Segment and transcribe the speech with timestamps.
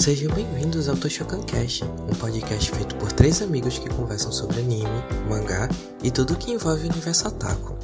[0.00, 4.88] Sejam bem-vindos ao Toshokan Cast, um podcast feito por três amigos que conversam sobre anime,
[5.28, 5.68] mangá
[6.02, 7.76] e tudo que envolve o universo Otaku.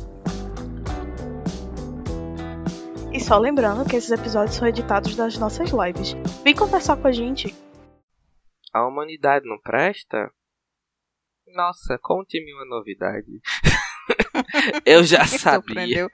[3.12, 6.14] E só lembrando que esses episódios são editados das nossas lives.
[6.42, 7.54] Vem conversar com a gente.
[8.72, 10.30] A humanidade não presta?
[11.54, 13.26] Nossa, conte-me uma novidade.
[14.84, 15.60] Eu já sabia.
[15.62, 16.10] Surpreendeu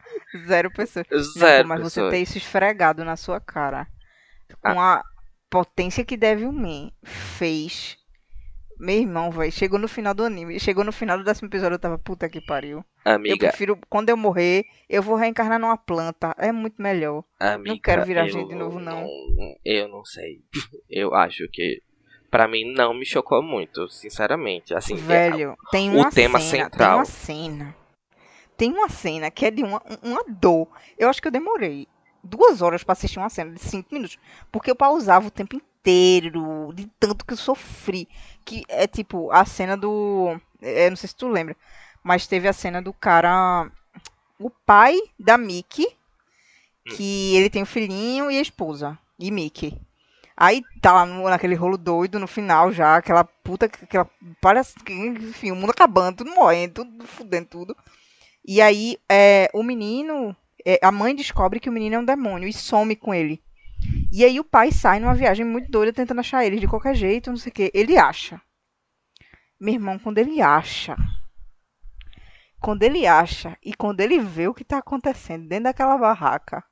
[0.46, 1.06] zero pessoas.
[1.38, 3.86] Zero Não, mas você ter isso esfregado na sua cara.
[4.60, 4.96] Com Ah.
[4.98, 5.11] a
[5.52, 7.98] potência que Devilman fez.
[8.80, 10.58] Meu irmão, velho, chegou no final do anime.
[10.58, 12.82] Chegou no final do décimo episódio, eu tava, puta que pariu.
[13.04, 16.34] Eu Amiga, prefiro, quando eu morrer, eu vou reencarnar numa planta.
[16.38, 17.22] É muito melhor.
[17.38, 19.06] amiga, quero virar eu gente de novo, não.
[19.62, 20.40] Eu não sei.
[20.88, 21.82] Eu acho que
[22.30, 24.74] pra mim não me chocou muito, sinceramente.
[24.74, 26.88] Assim, Velho, tem o uma tema cena, central.
[26.90, 27.76] Tem uma cena.
[28.56, 30.66] Tem uma cena que é de uma, uma dor.
[30.98, 31.86] Eu acho que eu demorei
[32.22, 34.18] duas horas pra assistir uma cena de cinco minutos.
[34.50, 38.08] Porque eu pausava o tempo inteiro, de tanto que eu sofri.
[38.44, 40.38] Que é tipo a cena do.
[40.60, 41.56] Eu não sei se tu lembra.
[42.02, 43.70] Mas teve a cena do cara.
[44.38, 45.86] O pai da Mickey.
[46.84, 48.98] Que ele tem o filhinho e a esposa.
[49.18, 49.78] E Mickey.
[50.36, 54.08] Aí tá lá no- naquele rolo doido no final já, aquela puta, aquela,
[54.40, 57.76] parece que, enfim, o mundo acabando, tudo morrendo, tudo fudendo tudo.
[58.44, 60.34] E aí é, o menino,
[60.66, 63.42] é, a mãe descobre que o menino é um demônio e some com ele.
[64.12, 67.30] E aí o pai sai numa viagem muito doida tentando achar ele de qualquer jeito,
[67.30, 67.70] não sei o que.
[67.74, 68.40] Ele acha.
[69.60, 70.96] Meu irmão, quando ele acha,
[72.60, 76.64] quando ele acha e quando ele vê o que tá acontecendo dentro daquela barraca,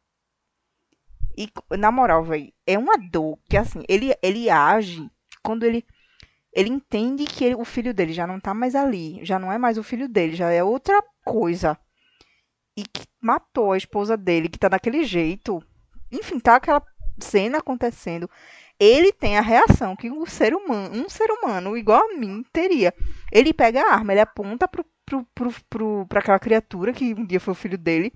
[1.36, 5.10] e na moral, velho, é uma dor que assim, ele, ele age
[5.42, 5.84] quando ele
[6.52, 9.58] ele entende que ele- o filho dele já não tá mais ali, já não é
[9.58, 11.78] mais o filho dele, já é outra coisa.
[12.76, 15.62] E que matou a esposa dele, que tá daquele jeito.
[16.10, 16.82] Enfim, tá aquela
[17.18, 18.28] cena acontecendo.
[18.78, 22.94] Ele tem a reação que um ser humano, um ser humano igual a mim teria.
[23.30, 27.26] Ele pega a arma, ele aponta pro, pro, pro, pro, pra aquela criatura que um
[27.26, 28.12] dia foi o filho dele.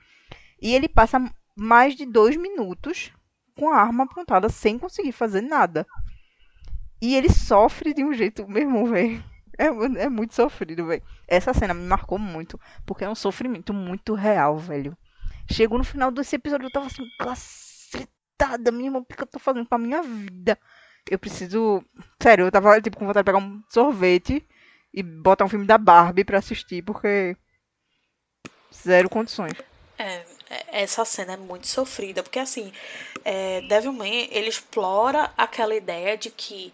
[0.61, 1.21] E ele passa
[1.55, 3.12] mais de dois minutos
[3.55, 5.87] com a arma apontada sem conseguir fazer nada.
[7.00, 9.23] E ele sofre de um jeito, meu irmão, velho.
[9.59, 9.67] É,
[10.05, 11.03] é muito sofrido, velho.
[11.29, 14.97] Essa cena me marcou muito, porque é um sofrimento muito real, velho.
[15.51, 19.39] Chegou no final desse episódio, eu tava assim, cacetada, minha irmã, o que eu tô
[19.39, 20.59] fazendo com a minha vida?
[21.11, 21.85] Eu preciso.
[22.23, 24.47] Sério, eu tava tipo com vontade de pegar um sorvete
[24.93, 27.37] e botar um filme da Barbie pra assistir, porque.
[28.73, 29.53] Zero condições.
[29.99, 32.73] É, é- essa cena é muito sofrida, porque assim,
[33.25, 36.73] é, Devilman, ele explora aquela ideia de que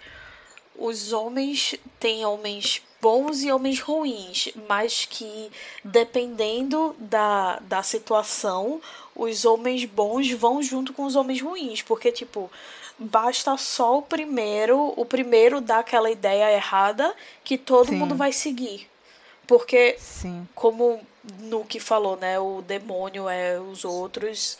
[0.80, 5.50] os homens têm homens bons e homens ruins, mas que
[5.84, 8.80] dependendo da, da situação,
[9.14, 12.50] os homens bons vão junto com os homens ruins, porque tipo,
[12.98, 17.14] basta só o primeiro, o primeiro dar aquela ideia errada
[17.44, 17.96] que todo Sim.
[17.96, 18.88] mundo vai seguir.
[19.46, 20.48] Porque Sim.
[20.54, 21.00] como
[21.40, 22.38] no que falou, né?
[22.38, 24.56] O demônio é os outros,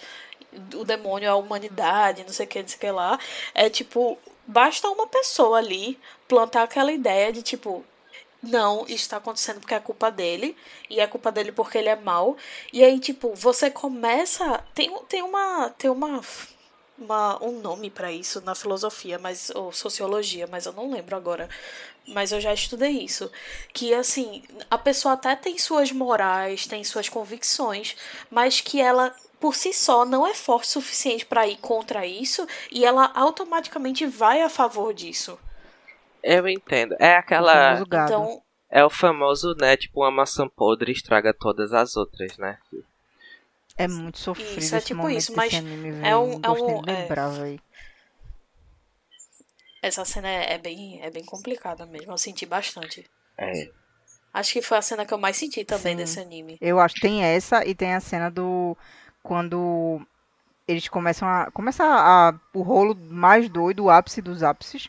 [0.75, 3.19] o demônio é a humanidade, não sei o que, não sei o que lá.
[3.55, 4.19] É tipo,
[4.50, 7.84] basta uma pessoa ali plantar aquela ideia de tipo.
[8.43, 10.56] Não, isso tá acontecendo porque é culpa dele.
[10.88, 12.37] E é culpa dele porque ele é mau.
[12.72, 14.65] E aí, tipo, você começa.
[14.75, 15.71] Tem, tem uma.
[15.71, 16.21] Tem uma.
[16.99, 19.50] uma um nome pra isso na filosofia, mas.
[19.55, 21.49] ou sociologia, mas eu não lembro agora.
[22.09, 23.31] Mas eu já estudei isso.
[23.75, 27.94] Que assim, a pessoa até tem suas morais, tem suas convicções,
[28.31, 32.47] mas que ela por si só não é forte o suficiente pra ir contra isso
[32.71, 35.39] e ela automaticamente vai a favor disso.
[36.23, 36.95] eu entendo.
[36.99, 37.81] É aquela.
[37.81, 39.77] Então, É o famoso, né?
[39.77, 42.59] Tipo, uma maçã podre estraga todas as outras, né?
[43.77, 46.83] É muito sofrido Isso, é esse tipo momento isso, mas anime, é um- é um-
[46.87, 47.59] é.
[49.83, 52.12] essa cena é, é bem, é bem complicada mesmo.
[52.12, 53.09] Eu senti bastante.
[53.39, 53.71] É.
[54.33, 55.97] Acho que foi a cena que eu mais senti também Sim.
[55.97, 56.59] desse anime.
[56.61, 58.77] Eu acho que tem essa e tem a cena do.
[59.23, 60.01] Quando
[60.67, 61.51] eles começam a.
[61.51, 64.89] Começa a, o rolo mais doido, o ápice dos ápices.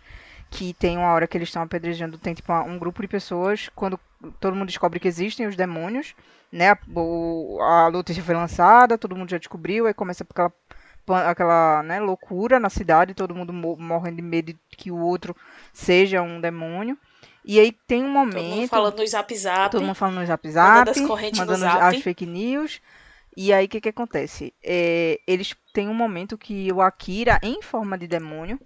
[0.49, 2.17] Que tem uma hora que eles estão apedrejando.
[2.17, 3.69] Tem tipo um grupo de pessoas.
[3.75, 3.99] Quando
[4.39, 6.13] todo mundo descobre que existem os demônios.
[6.51, 6.77] Né?
[6.93, 9.87] O- a notícia foi lançada, todo mundo já descobriu.
[9.87, 10.51] Aí começa aquela,
[11.29, 13.13] aquela né, loucura na cidade.
[13.13, 15.33] Todo mundo mo- morrendo de medo de que o outro
[15.71, 16.97] seja um demônio.
[17.45, 18.69] E aí tem um Todo mundo momento.
[18.69, 19.71] falando no zap zap.
[19.71, 21.95] Todo mundo falando no zap Mandando zap, as correntes mandando zap.
[21.95, 22.81] as fake news.
[23.35, 24.53] E aí o que que acontece?
[24.63, 28.59] É, eles têm um momento que o Akira, em forma de demônio,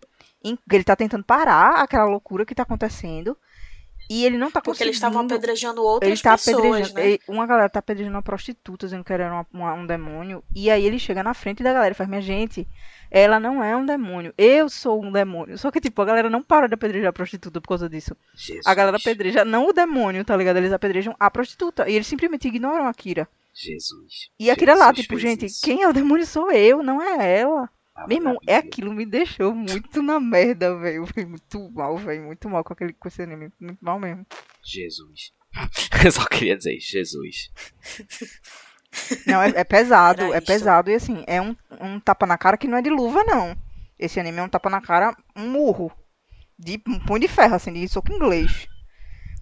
[0.43, 3.37] em- ele tá tentando parar aquela loucura que tá acontecendo.
[4.07, 4.89] E ele não tá Porque conseguindo.
[4.89, 6.57] eles estavam apedrejando outras ele tá pessoas,
[6.91, 6.99] apedrejando.
[6.99, 7.17] né?
[7.27, 10.43] uma galera tá apedrejando uma prostituta, dizendo que ela era uma- uma- um demônio.
[10.55, 12.67] E aí ele chega na frente da galera e faz: Minha gente,
[13.09, 14.31] ela não é um demônio.
[14.37, 15.57] Eu sou um demônio.
[15.57, 18.15] Só que, tipo, a galera não para de apedrejar a prostituta por causa disso.
[18.35, 18.67] Jesus.
[18.67, 20.57] A galera apedreja não o demônio, tá ligado?
[20.57, 21.89] Eles apedrejam a prostituta.
[21.89, 23.27] E eles simplesmente ignoram a Kira.
[23.55, 24.29] Jesus.
[24.39, 25.61] E a Kira lá, tipo, gente, isso.
[25.63, 27.69] quem é o demônio sou eu, não é ela.
[27.93, 31.07] Tava Meu irmão, na é aquilo me deixou muito na merda, velho.
[31.07, 32.25] Foi muito mal, velho.
[32.25, 33.49] Muito mal com aquele com esse anime.
[33.57, 34.25] Muito mal mesmo.
[34.61, 35.31] Jesus.
[36.03, 37.49] Eu só queria dizer Jesus.
[39.25, 40.47] Não, é, é pesado, Era é isso.
[40.47, 40.91] pesado.
[40.91, 43.55] E assim, é um, um tapa na cara que não é de luva, não.
[43.97, 45.91] Esse anime é um tapa na cara, um murro.
[46.57, 48.67] De um punho de ferro, assim, de soco inglês.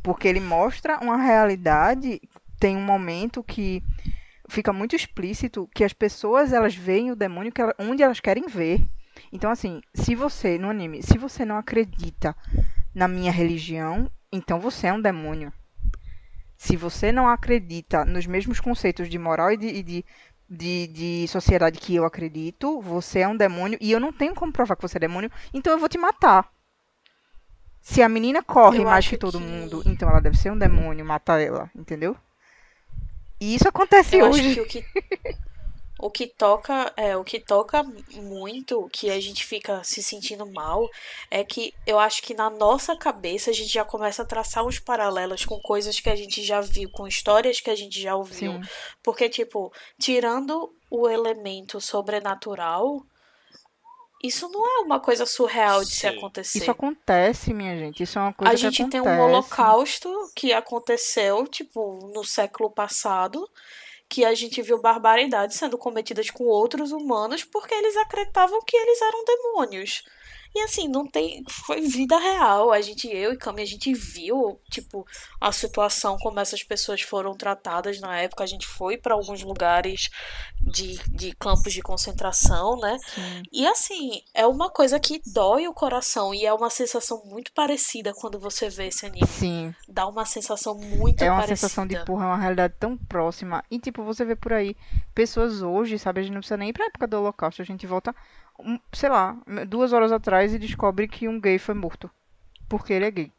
[0.03, 2.21] Porque ele mostra uma realidade.
[2.63, 3.83] Tem um momento que
[4.47, 8.47] fica muito explícito que as pessoas elas veem o demônio que ela- onde elas querem
[8.47, 8.87] ver.
[9.33, 12.33] Então, assim, se você, no anime, se você não acredita
[12.95, 15.51] na minha religião, então você é um demônio.
[16.55, 20.05] Se você não acredita nos mesmos conceitos de moral e de, e de,
[20.49, 24.53] de, de sociedade que eu acredito, você é um demônio e eu não tenho como
[24.53, 26.49] provar que você é demônio, então eu vou te matar.
[27.81, 30.57] Se a menina corre Eu mais que todo que- mundo, então ela deve ser um
[30.57, 32.15] demônio, mata ela, entendeu?
[33.43, 34.55] E isso acontece Eu acho hoje.
[34.55, 34.85] que o que
[35.99, 40.89] o que toca é o que toca muito que a gente fica se sentindo mal
[41.29, 44.79] é que eu acho que na nossa cabeça a gente já começa a traçar uns
[44.79, 48.53] paralelos com coisas que a gente já viu, com histórias que a gente já ouviu.
[48.53, 48.61] Sim.
[49.01, 53.01] Porque tipo, tirando o elemento sobrenatural,
[54.23, 56.59] isso não é uma coisa surreal de se acontecer.
[56.59, 58.03] Isso acontece, minha gente.
[58.03, 59.03] Isso é uma coisa A que gente acontece.
[59.03, 63.45] tem um holocausto que aconteceu, tipo, no século passado,
[64.07, 69.01] que a gente viu barbaridades sendo cometidas com outros humanos porque eles acreditavam que eles
[69.01, 70.03] eram demônios.
[70.55, 71.43] E assim, não tem.
[71.49, 72.71] Foi vida real.
[72.71, 75.05] A gente, eu e Cami, a gente viu, tipo,
[75.41, 78.43] a situação, como essas pessoas foram tratadas na época.
[78.43, 80.09] A gente foi para alguns lugares
[80.61, 82.97] de, de campos de concentração, né?
[82.99, 83.43] Sim.
[83.51, 88.13] E assim, é uma coisa que dói o coração e é uma sensação muito parecida
[88.13, 89.27] quando você vê esse anime.
[89.27, 89.73] Sim.
[89.87, 91.55] Dá uma sensação muito É uma parecida.
[91.67, 93.63] sensação de, porra, é uma realidade tão próxima.
[93.71, 94.75] E, tipo, você vê por aí
[95.15, 96.19] pessoas hoje, sabe?
[96.19, 97.61] A gente não precisa nem ir pra época do Holocausto.
[97.61, 98.15] A gente volta,
[98.91, 102.09] sei lá, duas horas atrás e descobre que um gay foi morto.
[102.69, 103.31] Porque ele é gay.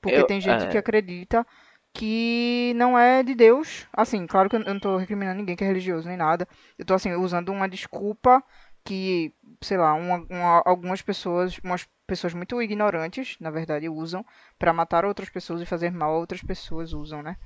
[0.00, 0.68] Porque Eu- tem gente é.
[0.68, 1.46] que acredita
[1.92, 3.86] que não é de Deus.
[3.92, 6.46] Assim, claro que eu não tô recriminando ninguém que é religioso nem nada.
[6.78, 8.42] Eu tô, assim, usando uma desculpa
[8.84, 14.24] que, sei lá, uma- uma- algumas pessoas, umas pessoas muito ignorantes, na verdade, usam
[14.58, 17.36] pra matar outras pessoas e fazer mal a outras pessoas usam, né?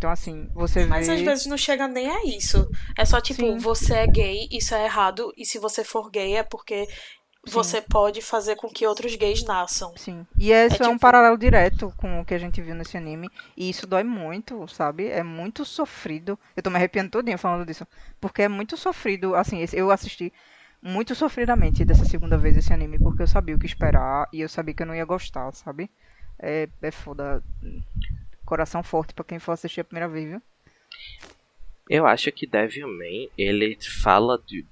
[0.00, 1.12] Então, assim, você Mas vê.
[1.12, 2.66] às vezes não chega nem a isso.
[2.96, 3.58] É só tipo, Sim.
[3.58, 6.88] você é gay, isso é errado, e se você for gay é porque
[7.46, 9.92] você pode fazer com que outros gays nasçam.
[9.98, 10.26] Sim.
[10.38, 13.28] E esse é, um tipo- paralelo direto com o que a gente viu nesse anime.
[13.54, 15.06] E isso dói muito, sabe?
[15.08, 16.38] É muito sofrido.
[16.56, 17.86] Eu tô me arrepiando todinho falando disso.
[18.18, 19.34] Porque é muito sofrido.
[19.34, 20.32] Assim, eu assisti
[20.82, 22.98] muito sofridamente dessa segunda vez esse anime.
[22.98, 24.28] Porque eu sabia o que esperar.
[24.32, 25.90] E eu sabia que eu não ia gostar, sabe?
[26.38, 27.42] É, é foda.
[28.50, 30.42] Coração forte pra quem for assistir a primeira vez, viu?
[31.88, 34.66] Eu acho que Devilman, ele fala de.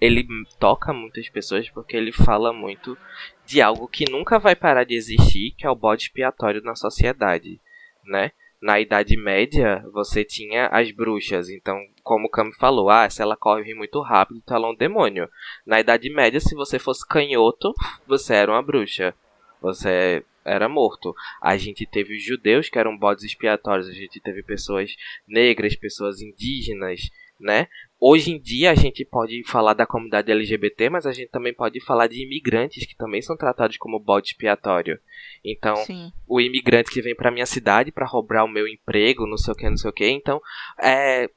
[0.00, 0.26] Ele
[0.58, 2.96] toca muitas pessoas porque ele fala muito
[3.44, 7.60] de algo que nunca vai parar de existir, que é o bode expiatório na sociedade,
[8.06, 8.32] né?
[8.58, 13.36] Na Idade Média, você tinha as bruxas, então, como o Cami falou, ah, se ela
[13.36, 15.28] corre muito rápido, então ela é um demônio.
[15.66, 17.74] Na Idade Média, se você fosse canhoto,
[18.06, 19.14] você era uma bruxa.
[19.60, 21.14] Você era morto.
[21.42, 24.94] A gente teve os judeus, que eram bodes expiatórios, a gente teve pessoas
[25.26, 27.68] negras, pessoas indígenas, né?
[28.00, 31.80] Hoje em dia a gente pode falar da comunidade LGBT, mas a gente também pode
[31.80, 35.00] falar de imigrantes que também são tratados como bode expiatório.
[35.44, 36.12] Então, Sim.
[36.26, 39.56] o imigrante que vem pra minha cidade pra roubar o meu emprego, não sei o
[39.56, 40.08] que, não sei o que.
[40.08, 40.40] Então,
[40.80, 41.28] é.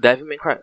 [0.00, 0.58] Devilman Cry.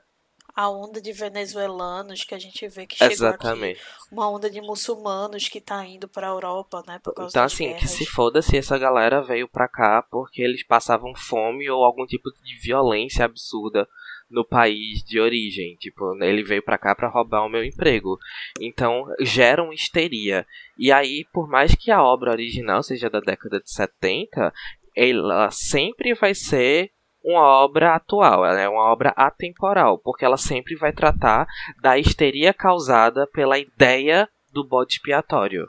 [0.56, 3.80] A onda de venezuelanos que a gente vê que chegou Exatamente.
[3.80, 4.14] aqui.
[4.14, 7.00] Uma onda de muçulmanos que tá indo pra Europa, né?
[7.04, 7.90] Por causa Então, assim, que guerras.
[7.92, 12.30] se foda se essa galera veio pra cá porque eles passavam fome ou algum tipo
[12.42, 13.86] de violência absurda
[14.30, 15.76] no país de origem.
[15.76, 18.18] Tipo, ele veio pra cá pra roubar o meu emprego.
[18.60, 20.48] Então, geram histeria.
[20.78, 24.54] E aí, por mais que a obra original seja da década de 70,
[24.96, 26.92] ela sempre vai ser
[27.26, 31.48] uma obra atual, ela é uma obra atemporal, porque ela sempre vai tratar
[31.82, 35.68] da histeria causada pela ideia do bode expiatório.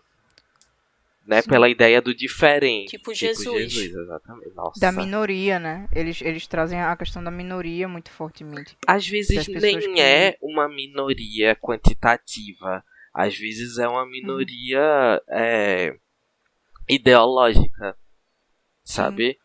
[1.27, 1.51] Né, Sim.
[1.51, 2.91] pela ideia do diferente.
[2.91, 3.75] Tipo Jesus.
[3.77, 4.55] exatamente.
[4.55, 4.79] Nossa.
[4.79, 5.89] Da minoria, né?
[5.93, 8.77] Eles, eles trazem a questão da minoria muito fortemente.
[8.87, 12.85] Às vezes nem que- é uma minoria quantitativa.
[13.13, 15.97] Às vezes é uma minoria é,
[16.89, 17.97] ideológica.
[18.85, 19.37] sabe?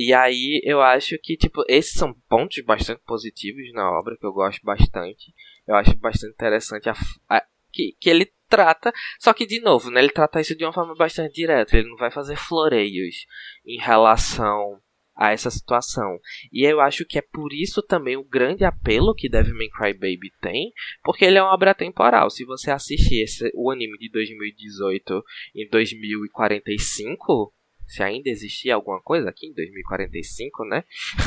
[0.00, 4.32] E aí eu acho que, tipo, esses são pontos bastante positivos na obra que eu
[4.32, 5.34] gosto bastante.
[5.66, 6.94] Eu acho bastante interessante a,
[7.28, 8.92] a, que, que ele trata.
[9.18, 11.76] Só que, de novo, né, ele trata isso de uma forma bastante direta.
[11.76, 13.26] Ele não vai fazer floreios
[13.66, 14.80] em relação
[15.16, 16.20] a essa situação.
[16.52, 20.72] E eu acho que é por isso também o grande apelo que Devilman Crybaby tem,
[21.02, 22.30] porque ele é uma obra temporal.
[22.30, 25.24] Se você assistir esse, o anime de 2018
[25.56, 27.52] em 2045,
[27.88, 30.84] se ainda existir alguma coisa aqui em 2045, né?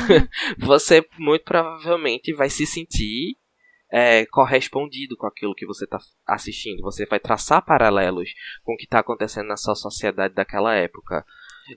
[0.58, 3.36] você muito provavelmente vai se sentir
[3.92, 6.80] é, correspondido com aquilo que você está assistindo.
[6.80, 8.30] Você vai traçar paralelos
[8.62, 11.26] com o que está acontecendo na sua sociedade daquela época.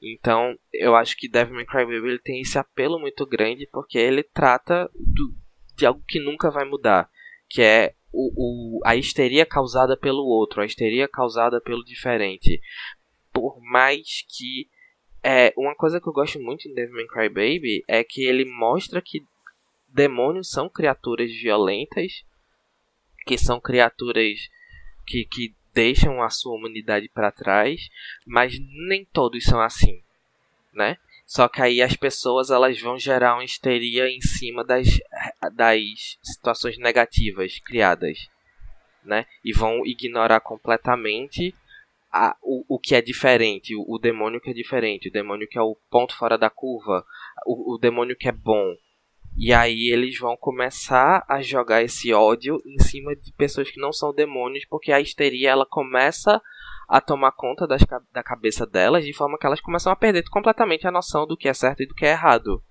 [0.01, 3.97] Então, eu acho que Devil May Cry Baby ele tem esse apelo muito grande porque
[3.97, 5.35] ele trata do,
[5.75, 7.09] de algo que nunca vai mudar,
[7.49, 12.61] que é o, o, a histeria causada pelo outro, a histeria causada pelo diferente.
[13.33, 14.69] Por mais que
[15.27, 18.45] é, uma coisa que eu gosto muito em Devil May Cry Baby é que ele
[18.45, 19.25] mostra que
[19.87, 22.23] demônios são criaturas violentas,
[23.25, 24.47] que são criaturas
[25.03, 27.89] que, que deixam a sua humanidade para trás,
[28.23, 28.53] mas
[28.87, 29.99] nem todos são assim,
[30.71, 30.95] né?
[31.25, 34.87] Só que aí as pessoas elas vão gerar uma histeria em cima das,
[35.53, 38.29] das situações negativas criadas,
[39.03, 39.25] né?
[39.43, 41.55] E vão ignorar completamente
[42.15, 45.57] a, o, o que é diferente, o, o, demônio que é diferente, o demônio que
[45.57, 47.05] é o ponto fora da curva,
[47.45, 48.73] o, o demônio que é bom.
[49.37, 53.91] E aí eles vão começar a jogar esse ódio em cima de pessoas que não
[53.91, 56.41] são demônios, porque a histeria ela começa
[56.87, 57.81] a tomar conta das,
[58.13, 61.49] da cabeça delas, de forma que elas começam a perder completamente a noção do que
[61.49, 62.63] é certo e do que é errado.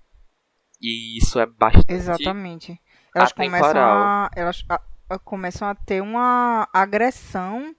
[0.81, 1.93] E isso é bastante.
[1.93, 2.81] Exatamente.
[3.13, 7.75] Elas começam a, elas a, a, começam a ter uma agressão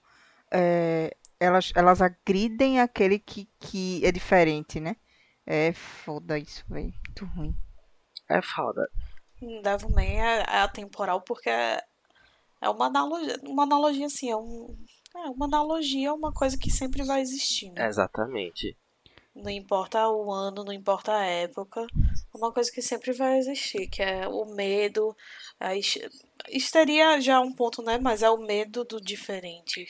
[0.53, 4.97] é, elas, elas agridem aquele que, que é diferente, né?
[5.47, 6.93] É foda isso, velho.
[7.07, 7.55] Muito ruim.
[8.29, 8.89] É foda.
[9.63, 11.83] Devilman é, é atemporal porque é,
[12.61, 14.77] é uma analogia, uma analogia assim, é, um,
[15.15, 17.71] é uma analogia, é uma coisa que sempre vai existir.
[17.71, 17.87] Né?
[17.87, 18.77] Exatamente.
[19.35, 23.87] Não importa o ano, não importa a época, é uma coisa que sempre vai existir,
[23.87, 25.15] que é o medo,
[25.61, 25.75] a
[26.49, 27.99] histeria já é um ponto, né?
[27.99, 29.87] Mas é o medo do diferente.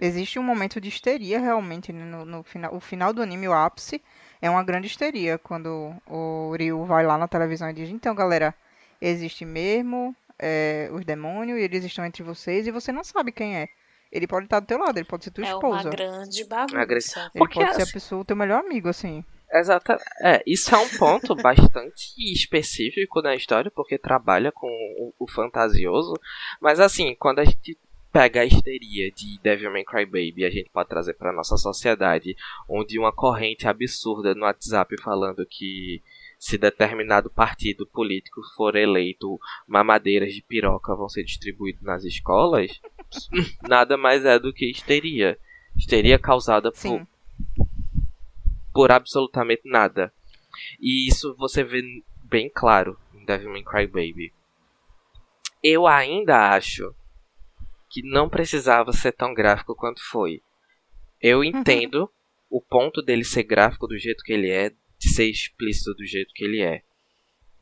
[0.00, 2.74] Existe um momento de histeria realmente né, no, no final.
[2.74, 4.02] O final do anime, o ápice,
[4.40, 8.54] é uma grande histeria quando o Ryu vai lá na televisão e diz: Então, galera,
[9.00, 13.56] existe mesmo é, os demônios e eles estão entre vocês e você não sabe quem
[13.56, 13.68] é.
[14.10, 15.80] Ele pode estar do teu lado, ele pode ser tua é esposa.
[15.80, 17.30] É uma grande bagunça.
[17.34, 19.24] Ele pode ser a pessoa, o teu melhor amigo, assim.
[19.52, 19.92] Exato.
[20.22, 26.14] É, isso é um ponto bastante específico na história, porque trabalha com o, o fantasioso.
[26.60, 27.78] Mas assim, quando a gente
[28.18, 32.34] pega a histeria de Devilman Crybaby e a gente pode trazer para nossa sociedade,
[32.68, 36.02] onde uma corrente absurda no WhatsApp falando que
[36.36, 42.80] se determinado partido político for eleito, mamadeiras de piroca vão ser distribuídas nas escolas,
[43.62, 45.38] nada mais é do que histeria.
[45.76, 47.06] Histeria causada por,
[48.74, 50.12] por absolutamente nada.
[50.80, 54.32] E isso você vê bem claro em Devilman Crybaby.
[55.62, 56.92] Eu ainda acho
[57.88, 60.42] que não precisava ser tão gráfico quanto foi.
[61.20, 61.44] Eu uhum.
[61.44, 62.10] entendo
[62.50, 66.32] o ponto dele ser gráfico do jeito que ele é, de ser explícito do jeito
[66.34, 66.82] que ele é.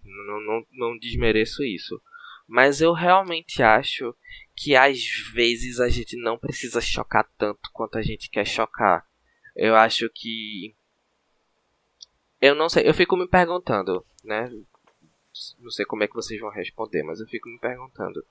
[0.05, 2.01] Não, não, não desmereço isso.
[2.47, 4.15] Mas eu realmente acho
[4.55, 5.05] que às
[5.35, 9.05] vezes a gente não precisa chocar tanto quanto a gente quer chocar.
[9.55, 10.75] Eu acho que.
[12.41, 14.49] Eu não sei, eu fico me perguntando, né?
[15.59, 18.25] Não sei como é que vocês vão responder, mas eu fico me perguntando.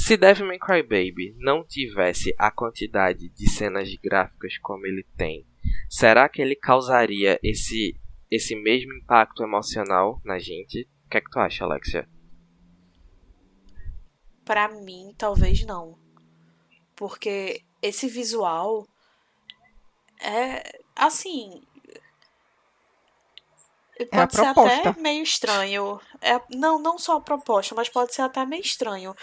[0.00, 5.44] Se Devilman Crybaby não tivesse a quantidade de cenas gráficas como ele tem,
[5.90, 8.00] será que ele causaria esse,
[8.30, 10.88] esse mesmo impacto emocional na gente?
[11.04, 12.08] O que é que tu acha, Alexia?
[14.44, 15.98] Pra mim, talvez não.
[16.94, 18.86] Porque esse visual
[20.22, 21.60] é assim,
[23.98, 26.00] é pode ser até meio estranho.
[26.20, 29.14] É, não, não só a proposta, mas pode ser até meio estranho.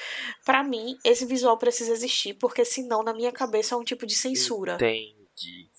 [0.43, 4.15] Para mim, esse visual precisa existir, porque senão, na minha cabeça, é um tipo de
[4.15, 4.75] censura.
[4.75, 5.69] Entendi.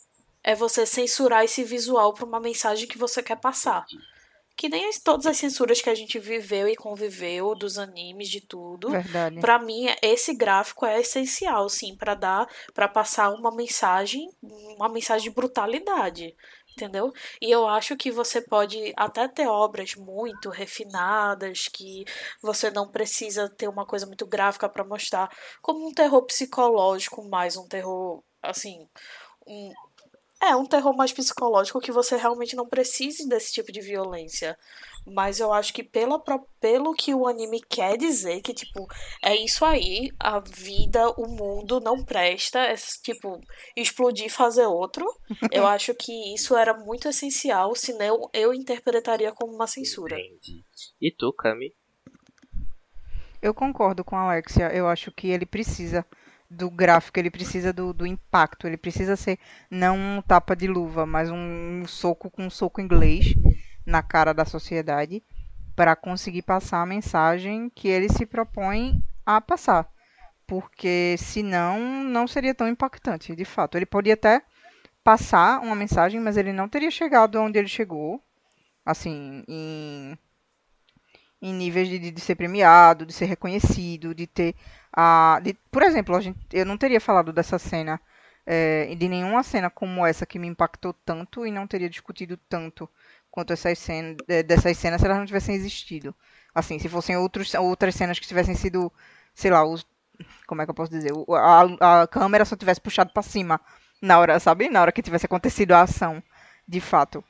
[0.43, 3.85] É você censurar esse visual pra uma mensagem que você quer passar.
[3.89, 4.17] Entendi.
[4.57, 8.41] Que nem as, todas as censuras que a gente viveu e conviveu, dos animes, de
[8.41, 8.89] tudo.
[8.89, 9.39] Verdade.
[9.39, 15.29] Pra mim, esse gráfico é essencial, sim, para dar, para passar uma mensagem, uma mensagem
[15.29, 16.35] de brutalidade
[16.77, 17.11] entendeu?
[17.41, 22.05] E eu acho que você pode até ter obras muito refinadas, que
[22.43, 25.31] você não precisa ter uma coisa muito gráfica para mostrar,
[25.63, 28.87] como um terror psicológico, mais um terror, assim,
[29.47, 29.73] um,
[30.43, 34.57] É um terror mais psicológico que você realmente não precise desse tipo de violência.
[35.07, 36.23] Mas eu acho que pela,
[36.61, 38.87] pelo que o anime quer dizer, que, tipo,
[39.23, 43.41] é isso aí, a vida, o mundo não presta, é, tipo,
[43.75, 45.07] explodir e fazer outro.
[45.51, 50.19] eu acho que isso era muito essencial, senão eu interpretaria como uma censura.
[50.19, 50.63] Entendi.
[51.01, 51.73] E tu, Cami?
[53.41, 54.75] Eu concordo com a Alexia.
[54.75, 56.05] Eu acho que ele precisa
[56.51, 59.39] do gráfico, ele precisa do, do impacto, ele precisa ser
[59.71, 63.35] não um tapa de luva, mas um, um soco com um soco inglês
[63.85, 65.23] na cara da sociedade
[65.75, 69.89] para conseguir passar a mensagem que ele se propõe a passar.
[70.47, 73.77] Porque senão não seria tão impactante, de fato.
[73.77, 74.43] Ele poderia até
[75.03, 78.23] passar uma mensagem, mas ele não teria chegado onde ele chegou,
[78.85, 80.17] assim, em,
[81.41, 84.55] em níveis de, de ser premiado, de ser reconhecido, de ter
[84.97, 88.01] a, de, por exemplo, gente, eu não teria falado dessa cena,
[88.47, 92.89] é, de nenhuma cena como essa que me impactou tanto e não teria discutido tanto
[93.31, 94.17] quanto essas cenas,
[94.47, 96.15] dessas cenas se elas não tivessem existido.
[96.55, 98.91] Assim, se fossem outros, outras cenas que tivessem sido,
[99.35, 99.87] sei lá, os,
[100.47, 101.13] como é que eu posso dizer?
[101.81, 103.61] A, a câmera só tivesse puxado para cima
[104.01, 104.71] na hora, sabe?
[104.71, 106.23] Na hora que tivesse acontecido a ação,
[106.67, 107.23] de fato.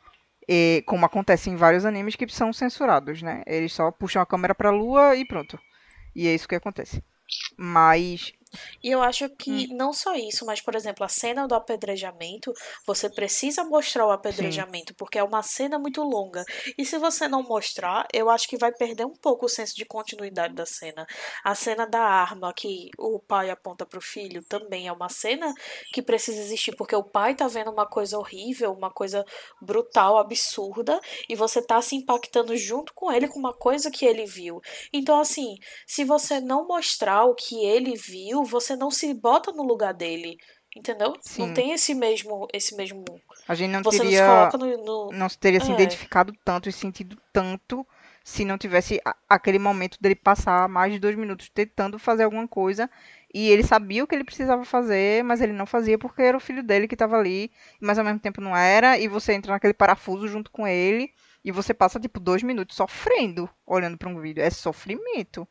[0.49, 3.43] E, como acontece em vários animes que são censurados, né?
[3.47, 5.59] Eles só puxam a câmera pra lua e pronto.
[6.15, 7.03] E é isso que acontece.
[7.59, 8.33] Mas
[8.83, 9.77] e eu acho que hum.
[9.77, 12.53] não só isso, mas, por exemplo, a cena do apedrejamento,
[12.87, 14.97] você precisa mostrar o apedrejamento, Sim.
[14.99, 16.45] porque é uma cena muito longa.
[16.77, 19.85] E se você não mostrar, eu acho que vai perder um pouco o senso de
[19.85, 21.07] continuidade da cena.
[21.45, 25.53] A cena da arma que o pai aponta pro filho também é uma cena
[25.93, 29.25] que precisa existir, porque o pai tá vendo uma coisa horrível, uma coisa
[29.61, 34.25] brutal, absurda, e você tá se impactando junto com ele com uma coisa que ele
[34.27, 34.61] viu.
[34.93, 39.63] Então, assim, se você não mostrar o que ele viu, você não se bota no
[39.63, 40.39] lugar dele.
[40.75, 41.15] Entendeu?
[41.23, 41.47] Sim.
[41.47, 43.03] Não tem esse mesmo, esse mesmo.
[43.49, 44.27] A gente não você teria.
[44.27, 45.13] Não se, no, no...
[45.13, 45.65] não se teria é.
[45.65, 47.87] se identificado tanto e sentido tanto
[48.23, 52.91] se não tivesse aquele momento dele passar mais de dois minutos tentando fazer alguma coisa
[53.33, 56.41] e ele sabia o que ele precisava fazer, mas ele não fazia porque era o
[56.41, 59.75] filho dele que estava ali, mas ao mesmo tempo não era, e você entra naquele
[59.75, 61.13] parafuso junto com ele
[61.45, 64.43] e você passa tipo dois minutos sofrendo olhando para um vídeo.
[64.43, 65.47] É sofrimento.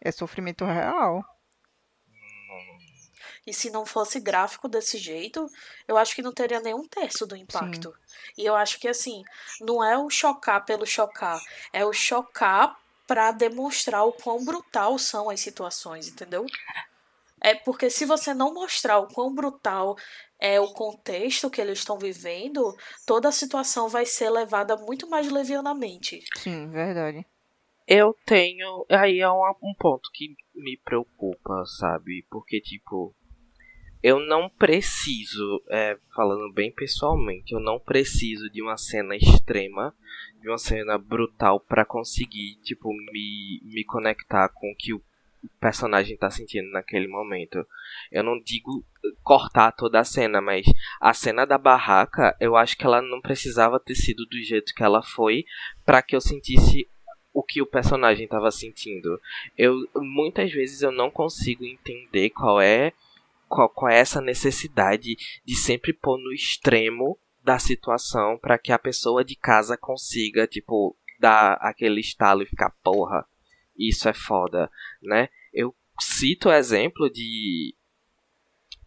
[0.00, 1.24] É sofrimento real.
[3.46, 5.50] E se não fosse gráfico desse jeito,
[5.88, 7.92] eu acho que não teria nenhum terço do impacto.
[8.06, 8.42] Sim.
[8.42, 9.22] E eu acho que assim,
[9.60, 11.40] não é o chocar pelo chocar,
[11.72, 12.76] é o chocar
[13.06, 16.46] para demonstrar o quão brutal são as situações, entendeu?
[17.40, 19.96] É porque se você não mostrar o quão brutal
[20.38, 25.30] é o contexto que eles estão vivendo, toda a situação vai ser levada muito mais
[25.30, 26.20] levianamente.
[26.38, 27.26] Sim, verdade.
[27.86, 28.86] Eu tenho.
[28.88, 32.24] Aí é um, um ponto que me preocupa, sabe?
[32.30, 33.14] Porque, tipo,
[34.02, 39.94] eu não preciso, é, falando bem pessoalmente, eu não preciso de uma cena extrema,
[40.40, 45.00] de uma cena brutal para conseguir, tipo, me, me conectar com o que o
[45.60, 47.64] personagem tá sentindo naquele momento.
[48.10, 48.84] Eu não digo
[49.22, 50.66] cortar toda a cena, mas
[51.00, 54.82] a cena da barraca, eu acho que ela não precisava ter sido do jeito que
[54.82, 55.44] ela foi
[55.84, 56.88] para que eu sentisse
[57.32, 59.20] o que o personagem estava sentindo.
[59.56, 62.92] Eu muitas vezes eu não consigo entender qual é
[63.52, 68.78] qual, qual é essa necessidade de sempre pôr no extremo da situação para que a
[68.78, 73.26] pessoa de casa consiga, tipo, dar aquele estalo e ficar, porra,
[73.76, 74.70] isso é foda,
[75.02, 75.28] né?
[75.52, 77.74] Eu cito o exemplo de.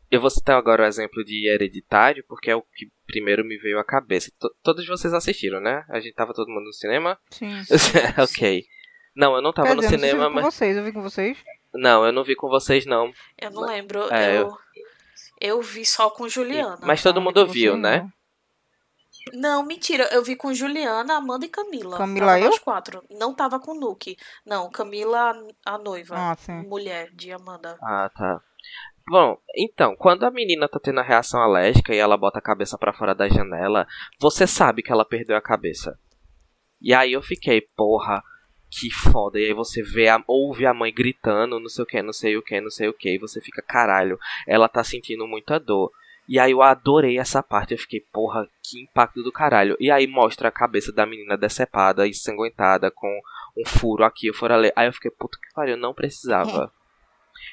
[0.10, 3.78] Eu vou citar agora o exemplo de Hereditário, porque é o que primeiro me veio
[3.78, 4.32] à cabeça.
[4.32, 5.86] T todos vocês assistiram, né?
[5.90, 7.20] A gente tava todo mundo no cinema?
[7.30, 7.52] Sim.
[8.18, 8.66] ok.
[9.16, 10.44] Não, eu não tava Quer no dizer, cinema, eu mas.
[10.44, 11.38] Com vocês, eu vi com vocês.
[11.76, 13.12] Não, eu não vi com vocês, não.
[13.38, 14.14] Eu não lembro.
[14.14, 14.58] É, eu,
[15.40, 16.80] eu vi só com Juliana.
[16.82, 18.10] Mas todo mundo viu, né?
[19.34, 20.08] Não, mentira.
[20.12, 21.98] Eu vi com Juliana, Amanda e Camila.
[21.98, 22.50] Camila tava eu?
[22.50, 23.04] Os quatro.
[23.10, 24.18] Não tava com Nuke.
[24.46, 25.34] Não, Camila,
[25.66, 26.16] a noiva.
[26.18, 26.62] Ah, sim.
[26.68, 27.78] Mulher de Amanda.
[27.82, 28.42] Ah, tá.
[29.08, 32.78] Bom, então, quando a menina tá tendo a reação alérgica e ela bota a cabeça
[32.78, 33.88] para fora da janela,
[34.20, 36.00] você sabe que ela perdeu a cabeça.
[36.82, 38.24] E aí eu fiquei, porra,
[38.80, 39.40] que foda.
[39.40, 42.38] E aí você vê a, ouve a mãe gritando, não sei o que, não sei
[42.38, 45.92] o que, não sei o que, e você fica, caralho, ela tá sentindo muita dor.
[46.28, 49.78] E aí eu adorei essa parte, eu fiquei, porra, que impacto do caralho.
[49.80, 53.22] E aí mostra a cabeça da menina decepada, ensanguentada, com
[53.56, 54.72] um furo aqui, furo ali.
[54.76, 56.72] Aí eu fiquei, puta que pariu, não precisava.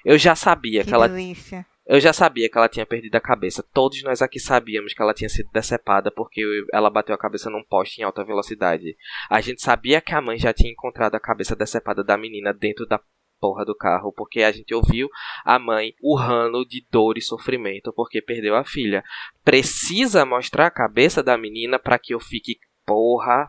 [0.04, 1.06] Eu já sabia que, que ela.
[1.06, 1.66] Delícia.
[1.84, 3.64] Eu já sabia que ela tinha perdido a cabeça.
[3.72, 6.42] Todos nós aqui sabíamos que ela tinha sido decepada porque
[6.72, 8.96] ela bateu a cabeça num poste em alta velocidade.
[9.28, 12.86] A gente sabia que a mãe já tinha encontrado a cabeça decepada da menina dentro
[12.86, 13.00] da
[13.40, 15.08] porra do carro, porque a gente ouviu
[15.44, 19.02] a mãe urrando de dor e sofrimento porque perdeu a filha.
[19.44, 23.48] Precisa mostrar a cabeça da menina para que eu fique, porra,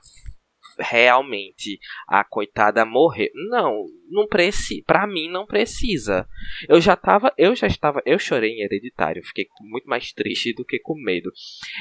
[0.77, 3.29] realmente a coitada morreu.
[3.49, 4.83] Não, não precisa.
[4.85, 6.27] Para mim não precisa.
[6.67, 10.65] Eu já tava, eu já estava, eu chorei em Hereditário, fiquei muito mais triste do
[10.65, 11.31] que com medo.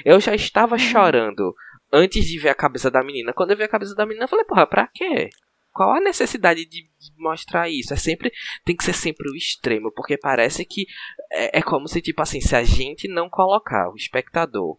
[0.05, 0.79] Eu já estava uhum.
[0.79, 1.55] chorando
[1.93, 3.33] antes de ver a cabeça da menina.
[3.33, 5.29] Quando eu vi a cabeça da menina, eu falei, porra, pra quê?
[5.73, 7.95] Qual a necessidade de, mostrar isso?
[7.95, 8.31] É sempre
[8.65, 10.87] tem que ser sempre o extremo, porque parece que
[11.31, 14.79] é, é como se tipo assim, se a gente não colocar o espectador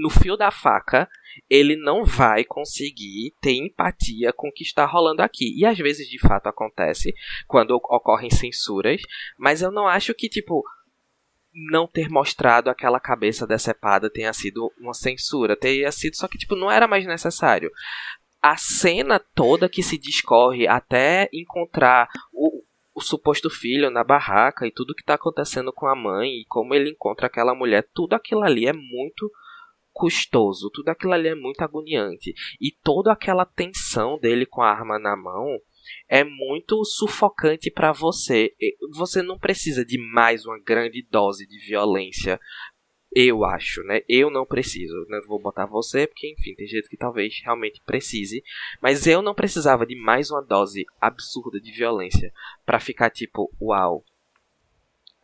[0.00, 1.08] no fio da faca,
[1.48, 5.58] ele não vai conseguir ter empatia com o que está rolando aqui.
[5.58, 7.14] E às vezes de fato acontece
[7.46, 9.00] quando ocorrem censuras,
[9.38, 10.64] mas eu não acho que tipo
[11.70, 16.54] não ter mostrado aquela cabeça decepada tenha sido uma censura, teria sido só que tipo
[16.54, 17.70] não era mais necessário.
[18.42, 22.55] A cena toda que se discorre até encontrar o,
[22.96, 26.74] o suposto filho na barraca e tudo que está acontecendo com a mãe e como
[26.74, 29.30] ele encontra aquela mulher, tudo aquilo ali é muito
[29.92, 32.32] custoso, tudo aquilo ali é muito agoniante.
[32.58, 35.46] E toda aquela tensão dele com a arma na mão
[36.08, 38.54] é muito sufocante para você.
[38.94, 42.40] Você não precisa de mais uma grande dose de violência.
[43.18, 44.02] Eu acho, né?
[44.06, 45.06] Eu não preciso.
[45.08, 48.44] Não vou botar você, porque, enfim, tem gente que talvez realmente precise.
[48.78, 52.30] Mas eu não precisava de mais uma dose absurda de violência
[52.66, 54.04] para ficar tipo, uau.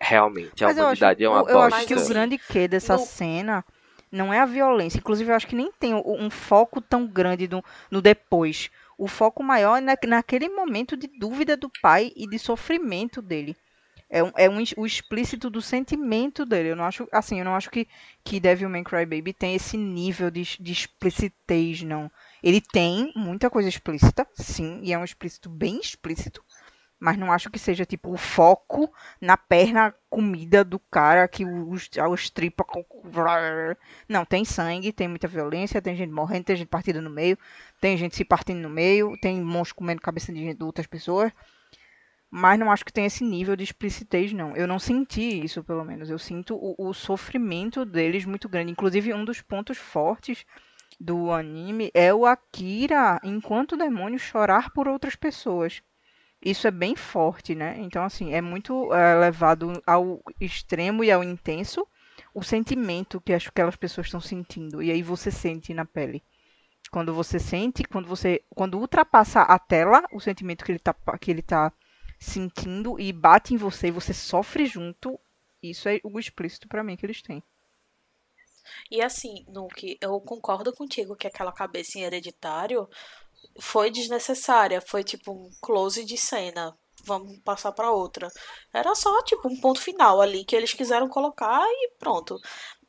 [0.01, 1.59] Realmente, a Mas humanidade acho, é uma eu bosta.
[1.59, 3.05] Eu acho que o grande que dessa no...
[3.05, 3.63] cena
[4.11, 4.97] não é a violência.
[4.97, 8.71] Inclusive, eu acho que nem tem um foco tão grande no, no depois.
[8.97, 13.55] O foco maior é na, naquele momento de dúvida do pai e de sofrimento dele
[14.13, 16.69] é, um, é um, o explícito do sentimento dele.
[16.69, 17.89] Eu não acho, assim, eu não acho que,
[18.23, 22.11] que Devilman Crybaby tem esse nível de, de explicitez, não.
[22.43, 26.45] Ele tem muita coisa explícita, sim, e é um explícito bem explícito,
[27.01, 31.89] mas não acho que seja, tipo, o foco na perna comida do cara que os,
[32.11, 32.67] os tripa.
[34.07, 37.39] Não, tem sangue, tem muita violência, tem gente morrendo, tem gente partida no meio,
[37.81, 41.33] tem gente se partindo no meio, tem monstros comendo cabeça de, de outras pessoas
[42.35, 44.57] mas não acho que tem esse nível de explicitez, não.
[44.57, 46.09] Eu não senti isso, pelo menos.
[46.09, 48.73] Eu sinto o, o, sofrimento deles muito grande.
[48.73, 50.47] Inclusive, um dos pontos fortes
[50.99, 55.83] do anime é o Akira, enquanto demônio, chorar por outras pessoas.
[56.43, 57.77] Isso é bem forte, né?
[57.79, 61.87] Então, assim, é muito é, levado ao extremo e ao intenso
[62.35, 64.83] o sentimento que aquelas pessoas estão sentindo.
[64.83, 66.23] E aí você sente na pele.
[66.91, 68.43] Quando você sente, quando você.
[68.55, 71.71] Quando ultrapassa a tela, o sentimento que ele tá, que ele tá
[72.23, 75.19] sentindo e bate em você e você sofre junto,
[75.63, 77.43] isso é o explícito para mim que eles têm.
[78.91, 82.89] E assim, Nuke, eu concordo contigo que aquela cabeça em hereditário
[83.59, 86.77] foi desnecessária, foi tipo um close de cena.
[87.05, 88.31] Vamos passar para outra.
[88.73, 92.39] Era só tipo um ponto final ali que eles quiseram colocar e pronto.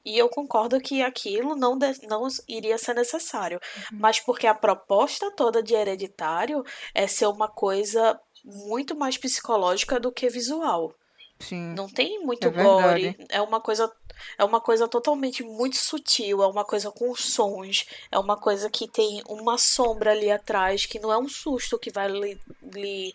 [0.06, 3.60] E eu concordo que aquilo não, de, não iria ser necessário.
[3.91, 4.00] Uhum.
[4.00, 10.12] Mas porque a proposta toda de hereditário é ser uma coisa muito mais psicológica do
[10.12, 10.93] que visual.
[11.39, 11.73] Sim.
[11.73, 13.17] Não tem muito é gore.
[13.29, 13.91] É uma coisa
[14.38, 18.88] é uma coisa totalmente muito sutil, é uma coisa com sons, é uma coisa que
[18.88, 22.39] tem uma sombra ali atrás, que não é um susto que vai lhe,
[22.73, 23.13] lhe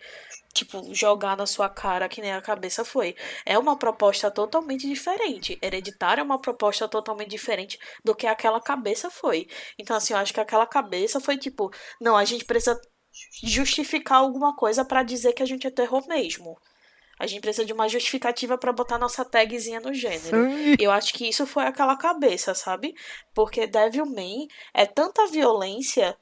[0.53, 3.15] tipo, jogar na sua cara que nem a cabeça foi.
[3.45, 5.57] É uma proposta totalmente diferente.
[5.61, 9.47] Hereditário é uma proposta totalmente diferente do que aquela cabeça foi.
[9.77, 12.79] Então, assim, eu acho que aquela cabeça foi tipo, não, a gente precisa
[13.43, 16.57] justificar alguma coisa para dizer que a gente é terror mesmo.
[17.19, 20.49] A gente precisa de uma justificativa para botar nossa tagzinha no gênero.
[20.49, 20.75] Sim.
[20.79, 22.95] Eu acho que isso foi aquela cabeça, sabe?
[23.33, 26.17] Porque Devilman é tanta violência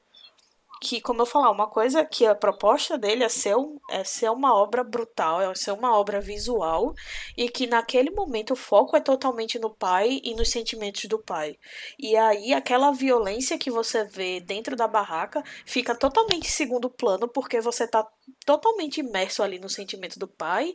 [0.80, 4.30] que, como eu falar, uma coisa que a proposta dele é ser, um, é ser
[4.30, 6.94] uma obra brutal, é ser uma obra visual,
[7.36, 11.58] e que naquele momento o foco é totalmente no pai e nos sentimentos do pai.
[11.98, 17.60] E aí aquela violência que você vê dentro da barraca fica totalmente segundo plano, porque
[17.60, 18.06] você tá
[18.44, 20.74] totalmente imerso ali no sentimento do pai,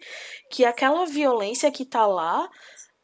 [0.50, 2.50] que aquela violência que tá lá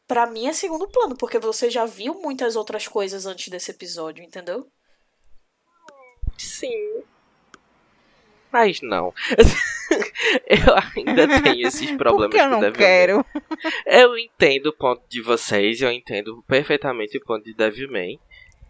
[0.06, 4.24] para mim é segundo plano, porque você já viu muitas outras coisas antes desse episódio,
[4.24, 4.68] entendeu?
[6.40, 7.02] Sim.
[8.52, 9.14] Mas não.
[10.48, 13.24] eu ainda tenho esses problemas Porque eu não quero.
[13.86, 18.18] Eu entendo o ponto de vocês, eu entendo perfeitamente o ponto de Devilman.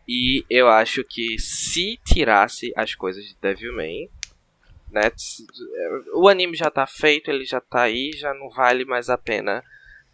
[0.06, 4.10] E eu acho que se tirasse as coisas de Devilman,
[4.90, 5.12] né?
[6.14, 9.62] O anime já tá feito, ele já tá aí, já não vale mais a pena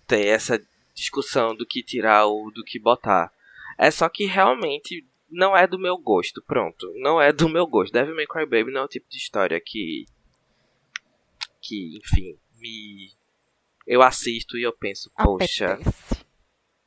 [0.07, 0.63] ter essa
[0.95, 3.33] discussão do que tirar ou do que botar.
[3.79, 5.05] É só que realmente
[5.37, 6.91] não é do meu gosto, pronto.
[6.97, 7.93] Não é do meu gosto.
[7.93, 10.07] Devil May Cry Baby não é o tipo de história que
[11.61, 13.13] que, enfim, me.
[13.87, 16.25] Eu assisto e eu penso, poxa, Apetece.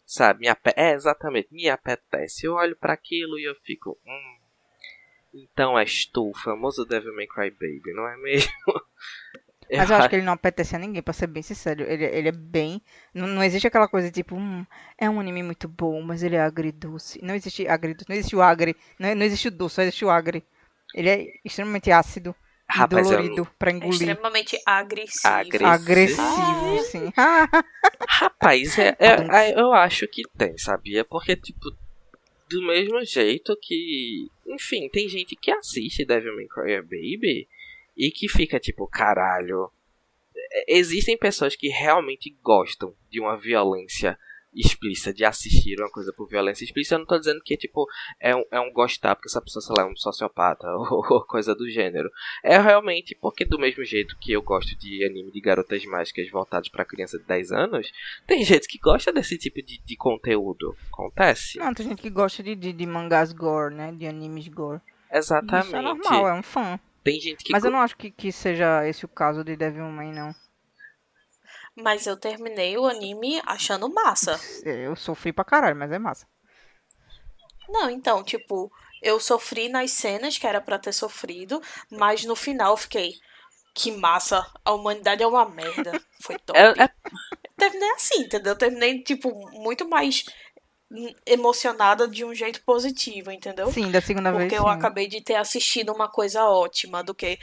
[0.06, 0.74] sabe, me ape...
[0.76, 2.46] é exatamente, me apetece.
[2.46, 4.38] Eu olho para aquilo e eu fico, hum,
[5.34, 8.52] então és tu, o famoso Devil May Cry Baby, não é mesmo?
[9.72, 11.84] Mas eu acho que ele não apetece a ninguém, pra ser bem sincero.
[11.84, 12.82] Ele, ele é bem.
[13.14, 14.66] Não, não existe aquela coisa tipo, hum,
[14.98, 17.20] é um anime muito bom, mas ele é agridoce.
[17.24, 18.76] Não existe agridoce, não existe o agri.
[18.98, 20.44] Não, não existe o doce, só existe o agri.
[20.96, 22.36] Ele é extremamente ácido
[22.68, 23.94] Rapaz, eu dolorido pra É engolir.
[23.94, 25.28] extremamente agressivo.
[25.34, 25.68] Agressivo.
[25.68, 27.14] Agressivo, sim.
[28.10, 31.04] Rapaz, é, é- é- eu acho que tem, sabia?
[31.06, 31.70] Porque, tipo,
[32.50, 34.28] do mesmo jeito que.
[34.48, 37.48] Enfim, tem gente que assiste Devil May Cry Baby
[38.00, 39.70] e que fica tipo, caralho.
[40.34, 44.18] É, Existem pessoas que realmente gostam de uma violência
[44.54, 46.96] explícita, de assistir uma coisa por violência explícita.
[46.96, 47.86] Eu não tô dizendo que, tipo,
[48.20, 51.26] é um, é um gostar porque essa pessoa, sei lá, é um sociopata ou, ou
[51.26, 52.10] coisa do gênero.
[52.42, 56.70] É realmente porque, do mesmo jeito que eu gosto de anime de garotas mágicas voltados
[56.70, 57.92] pra criança de 10 anos,
[58.26, 60.76] tem gente que gosta desse tipo de, de conteúdo.
[60.92, 61.60] Acontece.
[61.60, 63.92] Não, tem gente que gosta de, de, de mangás gore, né?
[63.92, 64.82] De animes gore.
[65.12, 65.68] Exatamente.
[65.68, 66.80] Isso é normal, é um fã.
[67.04, 70.12] Tem gente que Mas eu não acho que, que seja esse o caso de Devilman,
[70.14, 70.36] não.
[71.76, 74.40] Mas eu terminei o anime achando massa.
[74.66, 76.28] Eu sofri pra caralho, mas é massa.
[77.70, 82.74] Não, então, tipo, eu sofri nas cenas que era pra ter sofrido, mas no final
[82.74, 83.14] eu fiquei.
[83.74, 85.92] Que massa, a humanidade é uma merda.
[86.22, 86.60] Foi top.
[86.60, 86.90] É- é-
[87.44, 88.54] Eu terminei assim, entendeu?
[88.54, 90.24] Eu terminei, tipo, muito mais
[91.26, 93.72] emocionada de um jeito positivo, entendeu?
[93.72, 94.44] Sim, da segunda vez.
[94.44, 94.74] Porque eu sim.
[94.74, 97.38] acabei de ter assistido uma coisa ótima do que,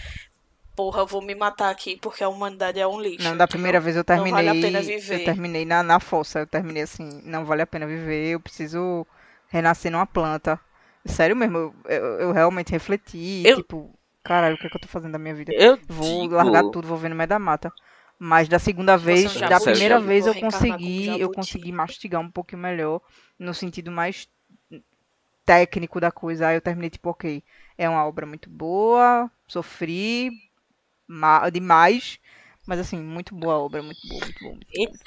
[0.74, 3.24] porra, vou me matar aqui porque a humanidade é um lixo.
[3.28, 4.32] Não, da primeira vez eu terminei.
[4.32, 5.20] Não vale a pena viver.
[5.20, 6.40] Eu terminei na, na fossa.
[6.40, 9.06] Eu terminei assim, não vale a pena viver, eu preciso
[9.48, 10.58] renascer numa planta.
[11.04, 14.80] Sério mesmo, eu, eu, eu realmente refleti, Eu- tipo, caralho, o que, é que eu
[14.80, 15.52] tô fazendo da minha vida?
[15.52, 17.72] eu Vou digo- largar tudo, vou ver no meio da mata.
[18.18, 23.00] Mas da segunda vez, da primeira vez eu consegui, eu consegui mastigar um pouquinho melhor,
[23.38, 24.28] no sentido mais
[25.44, 26.48] técnico da coisa.
[26.48, 27.42] Aí eu terminei tipo, ok,
[27.78, 30.30] é uma obra muito boa, sofri
[31.08, 32.20] ma- demais,
[32.66, 34.54] mas assim, muito boa a obra, muito boa, muito boa.
[34.54, 34.98] Muito boa.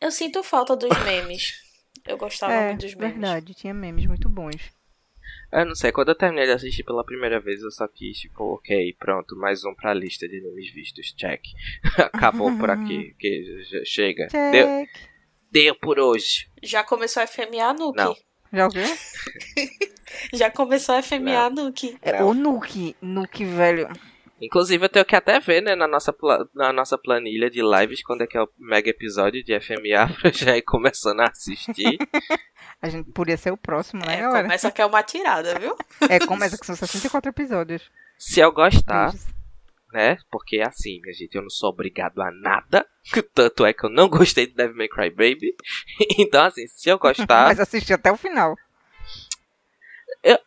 [0.00, 1.52] Eu sinto falta dos memes.
[2.06, 3.30] Eu gostava É, muito dos memes.
[3.32, 4.72] verdade, tinha memes muito bons.
[5.54, 8.42] Eu não sei, quando eu terminei de assistir pela primeira vez, eu só quis, tipo,
[8.54, 11.40] ok, pronto, mais um pra lista de animes vistos, check.
[12.12, 14.26] Acabou por aqui, que já- chega.
[14.32, 14.88] Deu, Check.
[15.52, 16.48] deu por hoje.
[16.62, 17.96] Já começou a FMA Nuke.
[17.96, 18.16] Não.
[18.52, 18.82] Já ouviu?
[20.32, 21.96] Já começou a FMA Nuke.
[22.02, 22.30] É, Não.
[22.30, 23.88] o Nuke, Nuke, velho.
[24.40, 26.14] Inclusive, eu tenho que até ver, né, na nossa,
[26.54, 30.30] na nossa planilha de lives, quando é que é o mega episódio de FMA, pra
[30.32, 31.98] já ir começando a assistir.
[32.82, 34.42] A gente podia ser o próximo, né, É, galera?
[34.42, 35.74] começa que é uma tirada, viu?
[36.10, 37.90] É, começa que são 64 episódios.
[38.18, 39.26] Se eu gostar, Beijos.
[39.92, 42.84] né, porque assim, minha gente, eu não sou obrigado a nada.
[43.34, 45.54] Tanto é que eu não gostei de Devil May Cry Baby.
[46.18, 47.48] Então, assim, se eu gostar.
[47.48, 48.54] Mas assisti até o final.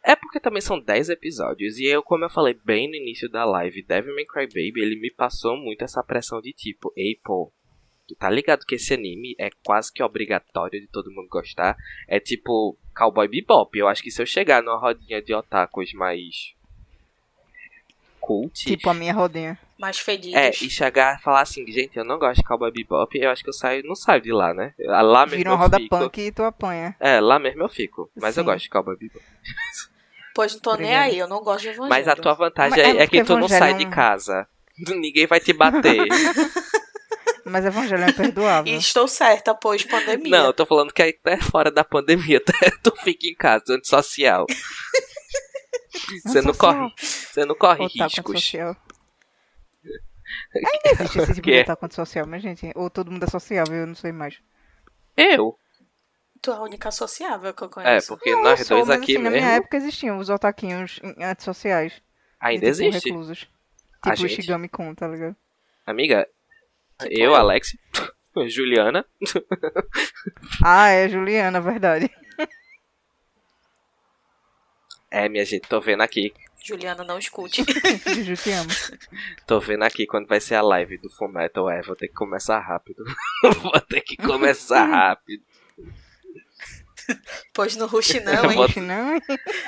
[0.04, 1.78] É porque também são 10 episódios.
[1.78, 5.00] E eu, como eu falei bem no início da live, Devil May Cry Baby, ele
[5.00, 7.54] me passou muito essa pressão de tipo, ei, pô,
[8.08, 11.78] tu tá ligado que esse anime é quase que obrigatório de todo mundo gostar?
[12.08, 13.78] É tipo Cowboy Bebop.
[13.78, 16.56] Eu acho que se eu chegar numa rodinha de otakus mais
[18.28, 19.58] cult, Tipo a minha rodinha.
[19.80, 20.36] Mais fedidos.
[20.38, 23.44] é, e chegar e falar assim, gente, eu não gosto de Cowboy Bebop, eu acho
[23.44, 24.74] que eu saio, não saio de lá, né?
[24.80, 25.98] Lá mesmo Vira uma eu roda fico.
[25.98, 26.96] punk e tu apanha.
[27.00, 28.10] É, lá mesmo eu fico.
[28.16, 28.50] Mas eu Sim.
[28.50, 29.24] gosto de Cowboy Bebop.
[30.36, 31.90] Pois não tô nem aí, eu não gosto de evangelho.
[31.90, 34.48] Mas a tua vantagem é é, é que tu não sai de casa.
[34.78, 36.06] Ninguém vai te bater.
[37.50, 38.74] Mas Evangelho é perdoável.
[38.74, 40.30] E estou certa, pois pandemia.
[40.38, 42.42] não, eu tô falando que aí é fora da pandemia.
[42.84, 44.46] Tu fica em casa, antissocial.
[46.26, 48.42] Você não corre, você não corre Otaku riscos.
[48.44, 48.76] social.
[50.56, 53.88] Ainda existe esse tipo de otaku social, mas gente, ou todo mundo é sociável, eu
[53.88, 54.40] não sei mais.
[55.16, 55.58] Eu?
[56.42, 58.08] Tu é a única sociável que eu É, conheço.
[58.10, 59.46] porque Não, nós sou, dois mas, aqui assim, Na mesmo.
[59.46, 61.94] minha época existiam os otaquinhos em- antissociais.
[62.40, 63.10] Ainda tipo, existe.
[63.10, 63.48] reclusos.
[64.02, 64.30] A Tipo o?
[64.30, 65.36] Shigami Kun, tá ligado?
[65.86, 66.28] Amiga,
[67.00, 67.36] Tipo eu, eu.
[67.36, 67.76] Alex,
[68.50, 69.06] Juliana.
[70.64, 72.12] Ah, é Juliana, verdade.
[75.10, 76.34] É, minha gente, tô vendo aqui.
[76.64, 77.64] Juliana, não escute.
[78.14, 78.70] Juju, te amo.
[79.46, 81.70] Tô vendo aqui quando vai ser a live do Fullmetal.
[81.70, 83.04] É, vou ter que começar rápido.
[83.62, 85.44] vou ter que começar rápido.
[87.54, 88.58] pois no rush não, hein?
[88.58, 89.18] Vou- não.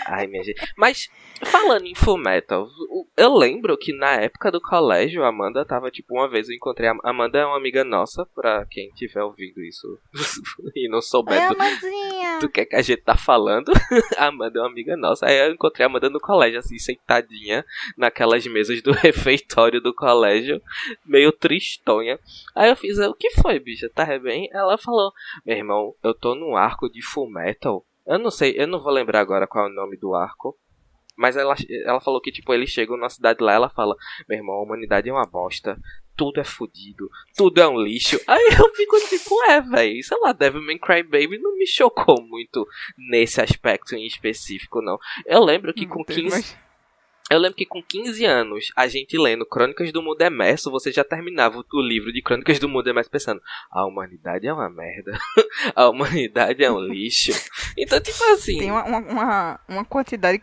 [0.07, 0.59] Ai, minha gente.
[0.77, 1.07] Mas,
[1.45, 6.15] falando em Fullmetal, o- eu lembro que na época do colégio, a Amanda tava, tipo,
[6.15, 6.87] uma vez eu encontrei.
[6.87, 9.99] A Amanda é uma amiga nossa, pra quem tiver ouvindo isso
[10.73, 13.71] e não souber do, do que, é que a gente tá falando.
[14.17, 15.25] a Amanda é uma amiga nossa.
[15.25, 17.65] Aí eu encontrei a Amanda no colégio, assim, sentadinha
[17.97, 20.61] naquelas mesas do refeitório do colégio,
[21.05, 22.17] meio tristonha.
[22.55, 23.89] Aí eu fiz, o que foi, bicha?
[23.93, 24.49] Tá bem?
[24.53, 25.11] Ela falou,
[25.45, 27.85] meu irmão, eu tô num arco de full metal.
[28.07, 30.57] Eu não sei, eu não vou lembrar agora qual é o nome do arco.
[31.19, 31.53] Mas ela,
[31.83, 33.93] ela falou que, tipo, eles chegam na cidade lá, ela fala,
[34.27, 35.77] meu irmão, a humanidade é uma bosta.
[36.15, 38.17] Tudo é fodido, tudo é um lixo.
[38.25, 42.65] Aí eu fico tipo, é, velho, sei lá, Devilman Crybaby não me chocou muito
[42.97, 44.97] nesse aspecto em específico, não.
[45.25, 46.57] Eu lembro que com 15, Mas-
[47.29, 51.03] eu lembro que com 15 anos, a gente lendo Crônicas do Mundo Emerso, você já
[51.03, 55.11] terminava o livro de Crônicas do Mundo Emerso pensando: a humanidade é uma merda,
[55.75, 57.31] a humanidade é um lixo.
[57.77, 58.57] Então, tipo assim.
[58.57, 60.41] Tem uma, uma, uma, quantidade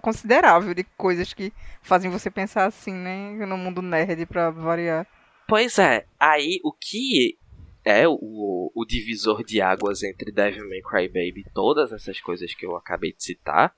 [0.00, 3.46] considerável de coisas que fazem você pensar assim, né?
[3.46, 5.06] No mundo nerd, pra variar.
[5.48, 7.38] Pois é, aí o que
[7.84, 12.76] é o, o divisor de águas entre Devilman Crybaby e todas essas coisas que eu
[12.76, 13.74] acabei de citar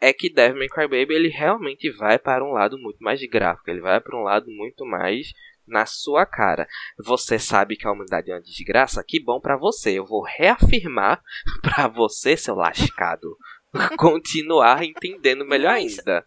[0.00, 4.00] é que Devilman Crybaby ele realmente vai para um lado muito mais gráfico, ele vai
[4.00, 5.32] para um lado muito mais
[5.68, 6.66] na sua cara.
[6.98, 9.04] Você sabe que a humanidade é uma desgraça?
[9.06, 9.92] Que bom pra você.
[9.92, 11.22] Eu vou reafirmar
[11.62, 13.36] pra você, seu lascado,
[13.98, 16.26] continuar entendendo melhor Mas- ainda.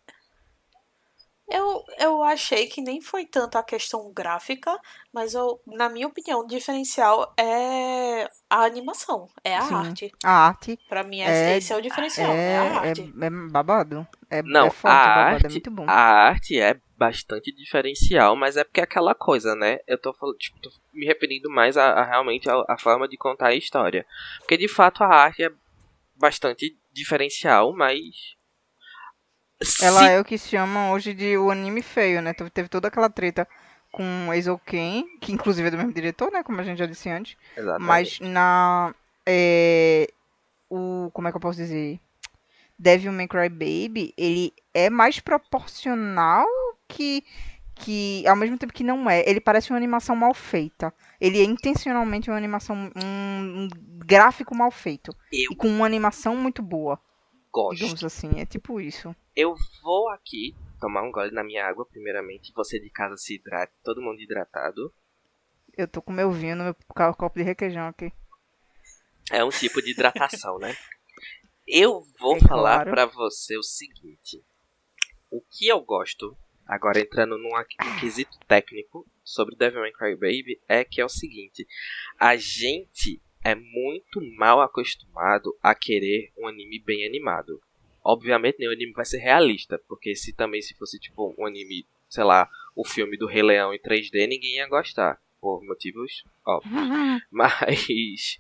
[1.54, 4.80] Eu, eu achei que nem foi tanto a questão gráfica,
[5.14, 9.74] mas eu, na minha opinião, o diferencial é a animação, é a Sim.
[9.76, 10.12] arte.
[10.24, 13.14] A arte Pra mim, É- esse é o diferencial, é, é, a é, arte.
[13.22, 14.08] é babado.
[14.30, 15.86] É, Não, é forte, a babado, arte, é muito bom.
[15.90, 19.80] a arte é bastante diferencial, mas é porque é aquela coisa, né?
[19.86, 23.18] Eu tô falando, tipo, tô me referindo mais a, a realmente a, a forma de
[23.18, 24.06] contar a história.
[24.40, 25.52] Porque de fato a arte é
[26.16, 28.00] bastante diferencial, mas
[29.82, 32.34] Ela se- é o que chamam hoje de o anime feio, né?
[32.34, 33.48] Teve- Teve toda aquela treta
[33.92, 36.42] com Eizou Ken, que inclusive é do mesmo diretor, né?
[36.44, 37.38] Como a gente já disse antes.
[37.56, 37.88] Exatamente.
[37.88, 38.96] Mas na.
[39.26, 40.08] É,
[40.70, 41.12] o.
[41.14, 42.00] Como é que eu posso dizer?
[42.80, 46.48] Devil May Cry Baby, ele é mais proporcional
[46.88, 47.24] que.
[47.84, 50.94] Que ao mesmo tempo que não é, ele parece uma animação mal feita.
[51.20, 53.67] Ele é intencionalmente uma animação, um, um
[54.06, 55.12] gráfico mal feito.
[55.32, 57.00] Eu E com uma animação muito boa,
[57.52, 57.78] gosto.
[57.78, 58.39] digamos assim.
[58.39, 59.15] É tipo isso.
[59.36, 62.52] Eu vou aqui tomar um gole na minha água, primeiramente.
[62.56, 64.94] Você de casa se hidrate, todo mundo hidratado.
[65.78, 68.12] Eu tô com meu vinho no meu copo de requeijão aqui.
[69.32, 70.76] É um tipo de hidratação, né?
[71.67, 72.91] Eu vou É falar claro.
[72.91, 74.44] pra você o seguinte.
[75.30, 76.36] O que eu gosto,
[76.72, 77.50] agora entrando num
[78.00, 81.68] quesito técnico sobre Devil May Cry Baby, é que é o seguinte.
[82.18, 87.62] A gente é muito mal acostumado a querer um anime bem animado.
[88.02, 92.24] Obviamente nenhum anime vai ser realista, porque se também se fosse tipo um anime, sei
[92.24, 95.22] lá, o filme do Rei Leão em 3D, ninguém ia gostar.
[95.42, 96.74] Por motivos óbvios.
[97.30, 98.40] Mas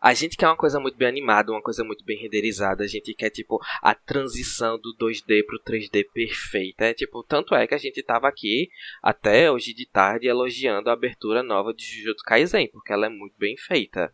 [0.00, 2.82] a gente quer uma coisa muito bem animada, uma coisa muito bem renderizada.
[2.82, 6.86] A gente quer, tipo, a transição do 2D pro 3D perfeita.
[6.86, 8.70] É, tipo, tanto é que a gente tava aqui
[9.02, 13.36] até hoje de tarde elogiando a abertura nova de Jujutsu Kaisen, porque ela é muito
[13.38, 14.12] bem feita,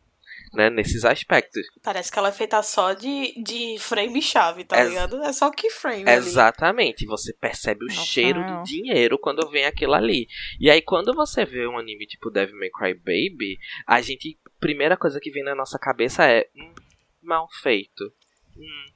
[0.52, 1.66] né, nesses aspectos.
[1.82, 5.22] Parece que ela é feita só de, de frame-chave, tá Ex- ligado?
[5.22, 6.16] É só keyframe ali.
[6.26, 8.62] Exatamente, você percebe o Nossa, cheiro não.
[8.62, 10.26] do dinheiro quando vem aquilo ali.
[10.60, 14.96] E aí quando você vê um anime tipo Devil May Cry Baby, a gente primeira
[14.96, 16.74] coisa que vem na nossa cabeça é hum,
[17.22, 18.04] mal feito.
[18.56, 18.86] Hum,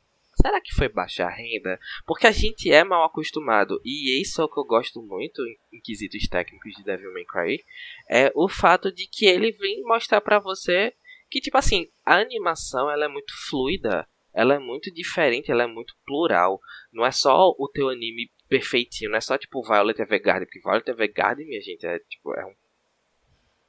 [0.40, 1.78] será que foi baixa renda?
[2.06, 5.76] Porque a gente é mal acostumado e isso é o que eu gosto muito em,
[5.76, 7.62] em quesitos técnicos de Devil May Cry,
[8.08, 10.94] é o fato de que ele vem mostrar pra você
[11.30, 15.66] que tipo assim, a animação ela é muito fluida, ela é muito diferente, ela é
[15.66, 16.60] muito plural.
[16.92, 20.90] Não é só o teu anime perfeitinho, não é só tipo Violet Evergarden, porque Violet
[20.90, 22.54] Evergarden, minha gente, é tipo é um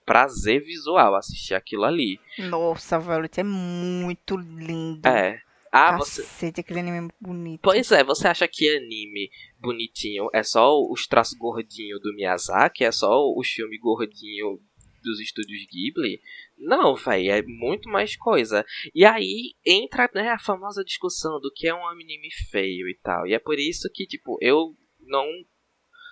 [0.06, 2.20] prazer visual assistir aquilo ali.
[2.38, 5.08] Nossa, Violet é muito lindo.
[5.08, 5.40] É.
[5.72, 7.62] Ah, você Cacete, aquele anime é bonito.
[7.64, 12.84] Pois é, você acha que anime bonitinho é só os traços gordinhos do Miyazaki?
[12.84, 14.60] É só os filmes gordinhos
[15.02, 16.22] dos estúdios Ghibli?
[16.58, 18.66] Não, véi, é muito mais coisa.
[18.94, 23.28] E aí entra né, a famosa discussão do que é um anime feio e tal.
[23.28, 25.28] E é por isso que, tipo, eu não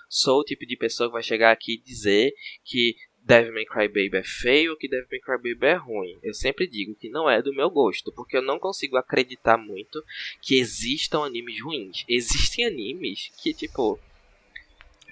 [0.10, 3.88] sou o tipo de pessoa que vai chegar aqui e dizer que Devil May Cry
[3.88, 6.20] Baby é feio ou que Devil May Cry Baby é ruim.
[6.24, 10.04] Eu sempre digo que não é do meu gosto, porque eu não consigo acreditar muito
[10.42, 12.04] que existam animes ruins.
[12.10, 14.00] Existem animes que, tipo,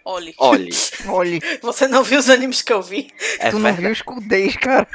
[0.10, 0.34] Olhe.
[0.38, 0.70] olhe,
[1.10, 3.12] Olha, Você não viu os animes que eu vi?
[3.40, 3.82] é tu não verdade.
[3.82, 4.88] viu escudez, cara.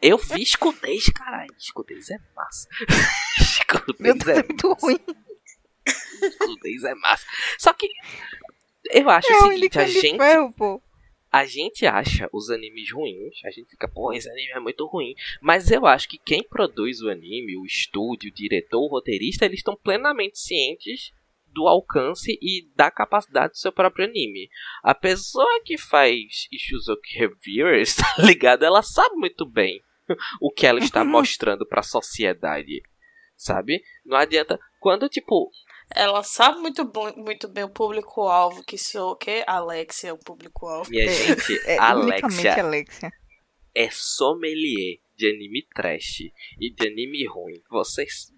[0.00, 1.54] Eu vi escudez, caralho.
[1.56, 2.68] Escudez é massa.
[4.00, 4.98] Meu escudez Deus, é é muito ruim.
[6.40, 7.24] nudez é massa.
[7.58, 7.88] Só que
[8.90, 10.82] eu acho É o um seguinte, a gente, ferro, pô.
[11.30, 15.14] a gente acha os animes ruins, a gente fica, pô, esse anime é muito ruim.
[15.40, 19.60] Mas eu acho que quem produz o anime, o estúdio, o diretor, o roteirista, eles
[19.60, 21.12] estão plenamente cientes
[21.52, 24.48] do alcance e da capacidade do seu próprio anime.
[24.82, 28.64] A pessoa que faz Ishuzoku Reviewers, tá ligado?
[28.64, 29.80] Ela sabe muito bem
[30.40, 32.82] o que ela está mostrando pra sociedade.
[33.36, 33.82] Sabe?
[34.04, 34.58] Não adianta.
[34.80, 35.50] Quando, tipo,
[35.96, 39.42] Ela sabe muito, muito bem o público-alvo, que sou o quê?
[39.46, 40.88] Alexia é o público-alvo.
[40.90, 43.10] minha É, gente, É Alexia Alexia.
[43.74, 46.20] é sommelier de anime trash
[46.60, 47.60] e de anime ruim.
[47.68, 48.32] Vocês.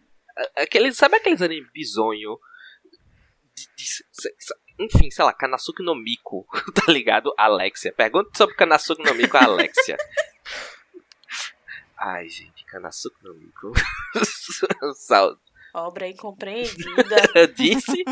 [0.56, 2.38] a- Aqueles, sabe aqueles anime bizonho?
[4.78, 7.32] Enfim, sei lá, Kanasuke no Miku, tá ligado?
[7.38, 7.92] Alexia.
[7.92, 9.96] Pergunta sobre Kanasuke no Miku a Alexia.
[11.96, 13.72] Ai, gente, Kanasuke no Miku.
[14.94, 15.40] Saudade.
[15.72, 17.30] Obra incompreendida.
[17.34, 18.04] Eu disse.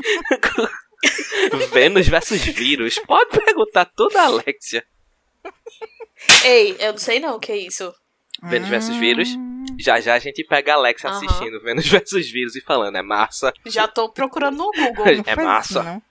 [1.73, 2.99] Vênus versus vírus.
[3.07, 4.85] Pode perguntar tudo a Alexia.
[6.45, 7.95] Ei, eu não sei não o que é isso.
[8.43, 9.29] Vênus versus vírus.
[9.79, 11.17] Já já a gente pega a Alexa Aham.
[11.17, 15.05] assistindo Vênus versus vírus e falando, é massa, Já tô procurando no Google.
[15.17, 15.83] Não É faz massa.
[15.83, 16.03] não.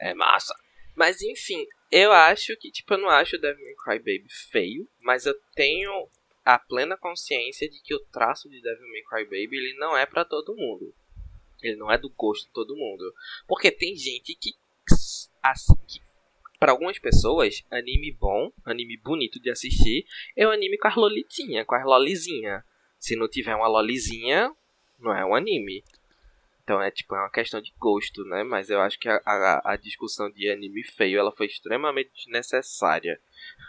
[0.00, 0.54] é massa.
[0.94, 4.88] Mas enfim, eu acho que, tipo, eu não acho o Devil May Cry Baby feio,
[5.00, 6.08] mas eu tenho
[6.44, 10.04] a plena consciência de que o traço de Devil May Cry Baby, ele não é
[10.06, 10.92] pra todo mundo.
[11.62, 13.14] Ele não é do gosto de todo mundo.
[13.46, 14.50] Porque tem gente que,
[15.42, 16.00] assim, que
[16.60, 20.04] para algumas pessoas, anime bom, anime bonito de assistir,
[20.36, 22.62] é o anime com as lolitinhas, com as lolizinha.
[22.98, 24.54] Se não tiver uma lolizinha,
[24.98, 25.82] não é um anime.
[26.62, 28.44] Então é tipo é uma questão de gosto, né?
[28.44, 33.18] Mas eu acho que a, a, a discussão de anime feio ela foi extremamente desnecessária.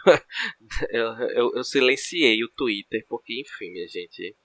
[0.90, 4.36] eu, eu, eu silenciei o Twitter porque, enfim, minha gente,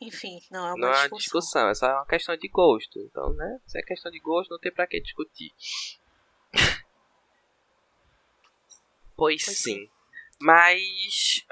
[0.00, 1.18] Enfim, não é uma não é uma discussão.
[1.18, 2.98] discussão, é só uma questão de gosto.
[3.00, 3.60] Então, né?
[3.66, 5.50] Se é questão de gosto, não tem pra que discutir.
[9.16, 9.88] pois, Pois sim.
[10.40, 11.44] Mas.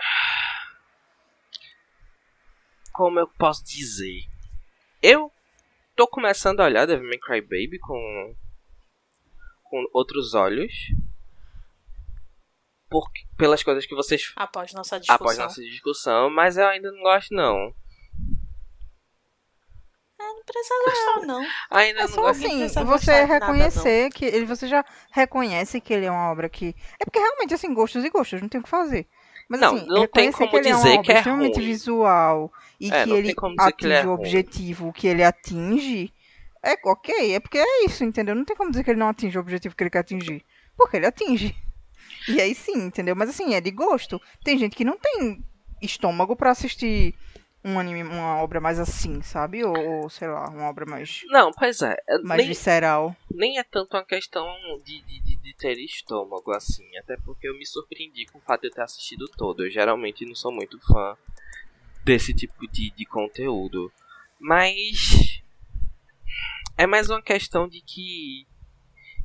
[2.93, 4.27] Como eu posso dizer?
[5.01, 5.33] Eu
[5.97, 8.35] tô começando a olhar Devil May Cry Baby com.
[9.65, 10.73] com outros olhos.
[12.91, 15.15] Por, pelas coisas que vocês Após nossa discussão.
[15.25, 17.75] após nossa discussão, mas eu ainda não gosto não.
[20.43, 21.47] Não precisa gostar, não.
[21.71, 22.41] Ainda É não só gosto.
[22.41, 26.31] Ninguém assim, você de nada, reconhecer que ele, você já reconhece que ele é uma
[26.31, 29.07] obra que é porque realmente assim gostos e gostos, não tem o que fazer.
[29.49, 31.15] Mas Não, assim, não tem reconhecer como que ele é dizer uma obra que é
[31.15, 31.67] extremamente ruim.
[31.67, 34.15] visual e É, que não ele dizer que ele é atinge o ruim.
[34.15, 36.13] objetivo que ele atinge.
[36.63, 38.35] É ok, é porque é isso, entendeu?
[38.35, 40.45] Não tem como dizer que ele não atinge o objetivo que ele quer atingir.
[40.77, 41.55] Porque ele atinge.
[42.29, 43.17] E aí sim, entendeu?
[43.17, 44.21] Mas assim, é de gosto.
[44.45, 45.45] Tem gente que não tem
[45.83, 47.15] estômago pra assistir
[47.65, 49.65] um anime, uma obra mais assim, sabe?
[49.65, 51.97] Ou, ou, sei lá, uma obra mais, Não, pois é.
[52.09, 53.17] é, mais Nem, visceral.
[53.31, 54.45] nem é tanto uma questão
[54.85, 56.85] de, de, de, de ter estômago, assim.
[56.99, 59.65] Até porque eu me surpreendi com o fato de eu ter assistido todo.
[59.65, 61.17] Eu geralmente não sou muito fã
[62.05, 63.93] desse tipo de, de conteúdo.
[64.41, 65.41] Mas.
[66.77, 68.47] É mais uma questão de que.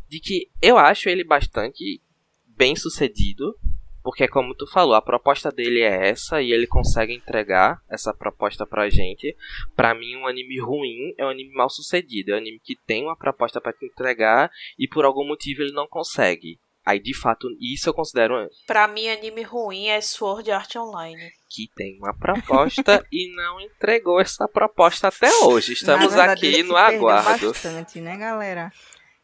[0.07, 2.01] De que eu acho ele bastante
[2.45, 3.57] bem sucedido.
[4.07, 8.65] Porque, como tu falou, a proposta dele é essa e ele consegue entregar essa proposta
[8.65, 9.35] pra gente.
[9.75, 12.31] Pra mim, um anime ruim é um anime mal sucedido.
[12.31, 14.49] É um anime que tem uma proposta pra te entregar
[14.79, 16.57] e por algum motivo ele não consegue.
[16.85, 21.29] Aí, de fato, isso eu considero Pra mim, anime ruim é Sword Art Online.
[21.49, 25.73] que tem uma proposta e não entregou essa proposta até hoje.
[25.73, 27.47] Estamos verdade, aqui no aguardo.
[27.51, 28.71] bastante, né, galera?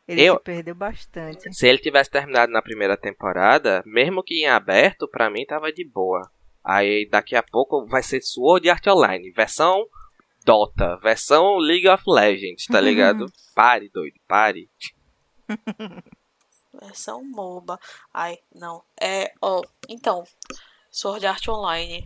[0.08, 1.54] Ele Eu- se perdeu bastante.
[1.54, 5.88] Se ele tivesse terminado na primeira temporada, mesmo que em aberto, pra mim tava de
[5.88, 6.30] boa.
[6.64, 9.86] Aí daqui a pouco vai ser Sword Art Online, versão
[10.46, 13.26] Dota, versão League of Legends, tá ligado?
[13.56, 14.70] Pare, doido, pare.
[16.82, 17.80] Versão MOBA.
[18.14, 18.84] Ai, não.
[19.00, 20.24] É, ó, então,
[20.90, 22.04] Sword Art Online.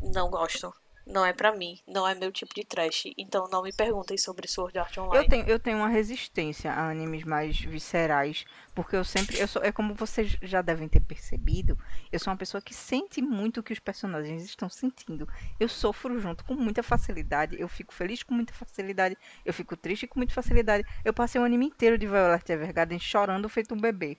[0.00, 0.72] Não gosto.
[1.06, 1.78] Não é pra mim.
[1.86, 3.04] Não é meu tipo de trash.
[3.18, 5.24] Então não me perguntem sobre Sword Art Online.
[5.24, 8.44] Eu tenho, eu tenho uma resistência a animes mais viscerais,
[8.74, 11.78] porque eu sempre, eu sou, é como vocês já devem ter percebido,
[12.10, 15.28] eu sou uma pessoa que sente muito o que os personagens estão sentindo.
[15.60, 20.06] Eu sofro junto com muita facilidade, eu fico feliz com muita facilidade, eu fico triste
[20.06, 20.84] com muita facilidade.
[21.04, 24.16] Eu passei o anime inteiro de Violet Evergarden chorando feito um bebê.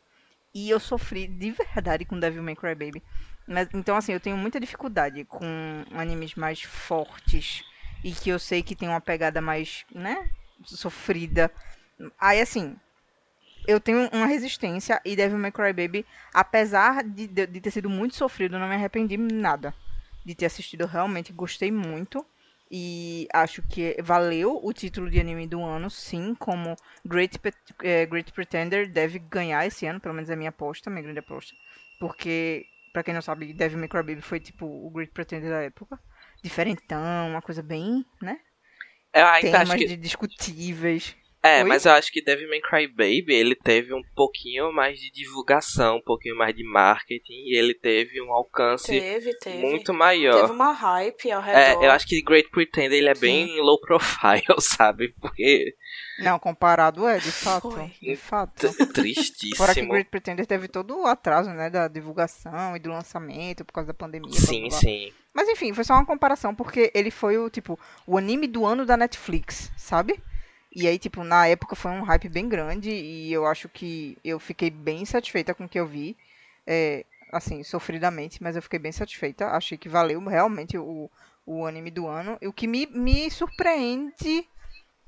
[0.53, 3.03] E eu sofri de verdade com Devil May Cry Baby.
[3.47, 5.45] Mas, então, assim, eu tenho muita dificuldade com
[5.93, 7.63] animes mais fortes
[8.03, 10.29] e que eu sei que tem uma pegada mais, né,
[10.63, 11.51] sofrida.
[12.19, 12.75] Aí, assim,
[13.67, 17.89] eu tenho uma resistência e Devil May Cry Baby, apesar de, de, de ter sido
[17.89, 19.73] muito sofrido, não me arrependi nada
[20.23, 20.85] de ter assistido.
[20.85, 22.25] Realmente gostei muito
[22.69, 26.75] E acho que valeu o título de anime do ano, sim, como
[27.05, 27.39] Great,
[27.83, 31.19] eh, Great Pretender deve ganhar esse ano, pelo menos é a minha aposta, minha grande
[31.19, 31.55] aposta.
[31.99, 32.65] Porque,
[32.95, 35.99] pra quem não sabe, Devil May Cry Baby foi tipo o Great Pretender da época.
[36.41, 38.39] Diferentão, uma coisa bem, né?
[39.13, 39.85] Eu ainda acho Temas que.
[39.85, 41.13] de discutíveis.
[41.45, 41.63] É, Oi?
[41.63, 45.97] mas eu acho que Devil May Cry Baby, ele teve um pouquinho mais de divulgação,
[45.97, 49.57] um pouquinho mais de marketing, e ele teve um alcance Teve, teve.
[49.59, 50.49] muito Teve maior.
[50.49, 51.83] uma hype ao redor.
[51.83, 55.13] É, eu acho que Great Pretender ele é bem low profile, sabe?
[55.21, 55.75] Porque
[56.17, 57.69] Não, comparado é, de fato.
[57.69, 57.91] Foi.
[58.01, 58.67] De fato.
[58.91, 59.55] tristíssimo.
[59.55, 63.73] Fora que Great Pretender teve todo o atraso, né, da divulgação e do lançamento por
[63.73, 64.31] causa da pandemia.
[64.31, 64.79] Sim, blá, blá.
[64.79, 65.13] sim.
[65.31, 68.83] Mas enfim, foi só uma comparação, porque ele foi o, tipo, o anime do ano
[68.83, 70.19] da Netflix, sabe?
[70.75, 74.37] E aí, tipo, na época foi um hype bem grande e eu acho que eu
[74.39, 76.17] fiquei bem satisfeita com o que eu vi.
[76.67, 79.47] É, assim, sofridamente, mas eu fiquei bem satisfeita.
[79.47, 81.09] Achei que valeu realmente o,
[81.45, 82.37] o anime do ano.
[82.41, 84.47] E o que me, me surpreende.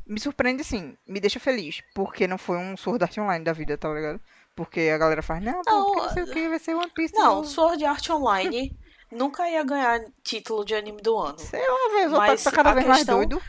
[0.05, 1.82] Me surpreende, assim, me deixa feliz.
[1.93, 4.22] Porque não foi um Sword Art Online da vida, tá ligado?
[4.55, 7.13] Porque a galera faz, não, pô, Não, não sei o que, vai ser One Piece.
[7.13, 8.74] Não, novo." Sword Art Online
[9.11, 11.38] nunca ia ganhar título de anime do ano.
[11.39, 13.41] Sei lá, velho, Mas tá cada vez mais questão- doido.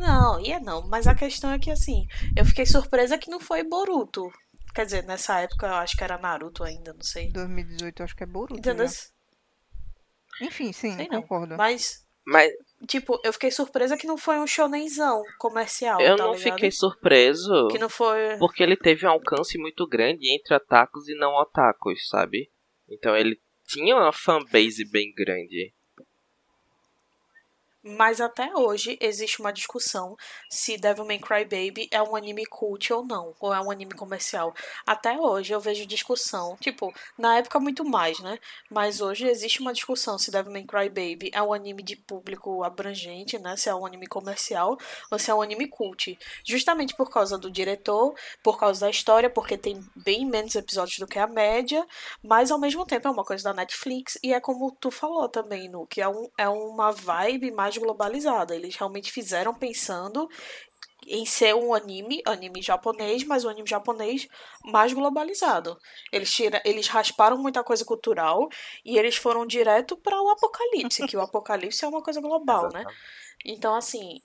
[0.00, 0.88] Não, ia não.
[0.88, 4.22] Mas a questão é que, assim, eu fiquei surpresa que não foi Boruto.
[4.74, 7.30] Quer dizer, nessa época eu acho que era Naruto ainda, não sei.
[7.32, 8.58] 2018 eu acho que é Boruto.
[8.58, 8.86] Entendeu?
[8.86, 8.92] né?
[10.40, 11.20] Enfim, sim, Sei não.
[11.20, 11.56] concordo.
[11.56, 12.50] Mas, Mas
[12.88, 16.54] tipo, eu fiquei surpresa que não foi um shonenzão comercial, eu tá não ligado?
[16.54, 18.38] fiquei surpreso Que não foi...
[18.38, 22.50] porque ele teve um alcance muito grande entre otakus e não otakus, sabe?
[22.88, 25.74] Então ele tinha uma fanbase bem grande.
[27.82, 30.16] Mas até hoje existe uma discussão
[30.50, 33.92] se Devil May Cry Baby é um anime cult ou não, ou é um anime
[33.92, 34.54] comercial.
[34.86, 38.38] Até hoje eu vejo discussão, tipo, na época muito mais, né?
[38.70, 42.62] Mas hoje existe uma discussão se Devil May Cry Baby é um anime de público
[42.62, 43.56] abrangente, né?
[43.56, 44.76] Se é um anime comercial
[45.10, 46.18] ou se é um anime cult.
[46.46, 51.06] Justamente por causa do diretor, por causa da história, porque tem bem menos episódios do
[51.06, 51.86] que a média,
[52.22, 55.68] mas ao mesmo tempo é uma coisa da Netflix e é como tu falou também,
[55.68, 58.54] Nu, que é, um, é uma vibe mais globalizada.
[58.54, 60.28] Eles realmente fizeram pensando
[61.06, 64.28] em ser um anime, anime japonês, mas um anime japonês
[64.64, 65.78] mais globalizado.
[66.12, 68.48] Eles, tira, eles rasparam muita coisa cultural
[68.84, 72.84] e eles foram direto para o apocalipse, que o apocalipse é uma coisa global, né?
[73.44, 74.20] Então, assim,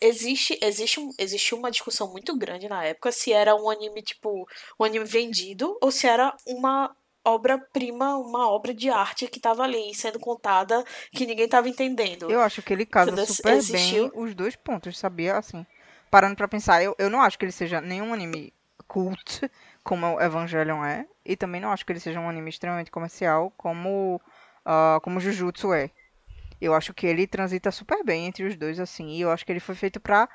[0.00, 4.46] existe, existe, existe uma discussão muito grande na época se era um anime, tipo,
[4.78, 6.94] um anime vendido ou se era uma
[7.26, 12.30] obra-prima, uma obra de arte que tava ali sendo contada que ninguém tava entendendo.
[12.30, 15.36] Eu acho que ele casa super Existiu- bem os dois pontos, sabia?
[15.36, 15.66] Assim,
[16.10, 18.52] parando pra pensar, eu, eu não acho que ele seja nenhum anime
[18.86, 19.50] cult,
[19.82, 23.52] como o Evangelion é, e também não acho que ele seja um anime extremamente comercial,
[23.56, 24.20] como,
[24.64, 25.90] ah, como Jujutsu é.
[26.60, 29.52] Eu acho que ele transita super bem entre os dois, assim, e eu acho que
[29.52, 30.28] ele foi feito pra,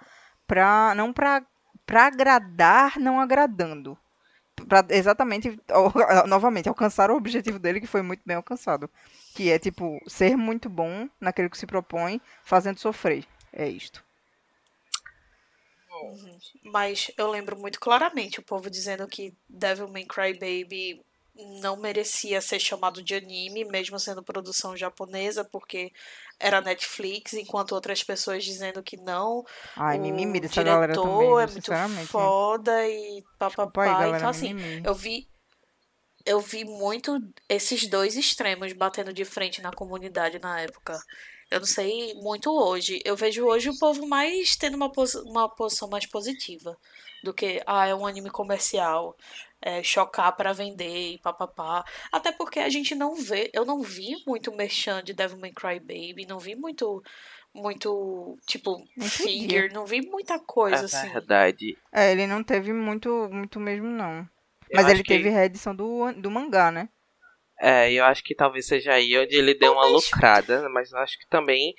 [0.46, 1.42] pra não pra,
[1.86, 3.98] pra agradar, não agradando.
[4.68, 5.60] Pra exatamente,
[6.28, 8.90] novamente, alcançar o objetivo dele, que foi muito bem alcançado.
[9.34, 13.26] Que é, tipo, ser muito bom naquilo que se propõe, fazendo sofrer.
[13.54, 14.04] É isto.
[16.64, 21.02] Mas eu lembro muito claramente o povo dizendo que Devil May Cry Baby
[21.36, 25.92] não merecia ser chamado de anime, mesmo sendo produção japonesa, porque
[26.40, 29.46] era Netflix, enquanto outras pessoas dizendo que não.
[29.76, 31.72] Ai, o mimimi dessa galera também, é muito
[32.08, 33.86] foda e aí, papapá.
[33.86, 34.82] galera, Então, assim, mimimi.
[34.86, 35.28] eu vi.
[36.24, 37.20] Eu vi muito
[37.50, 41.00] esses dois extremos batendo de frente na comunidade na época.
[41.50, 43.02] Eu não sei muito hoje.
[43.04, 46.78] Eu vejo hoje o povo mais tendo uma, posi uma posição mais positiva
[47.24, 49.18] do que, ah, é um anime comercial,
[49.62, 51.84] é, chocar pra vender e papapá.
[52.12, 55.80] Até porque a gente não vê, eu não vi muito merchan de Devil May Cry
[55.80, 57.02] Baby, não vi muito,
[57.54, 58.78] muito, tipo,
[59.10, 61.10] figure, não vi muita coisa É assim.
[61.12, 61.78] verdade.
[61.94, 64.20] É, ele não teve muito, muito mesmo, não.
[64.70, 66.90] Eu Mas acho ele que- teve reedição do, do mangá, né?
[67.60, 71.20] É, eu acho que talvez seja aí onde ele deu uma lucrada, mas eu acho
[71.20, 71.76] que também.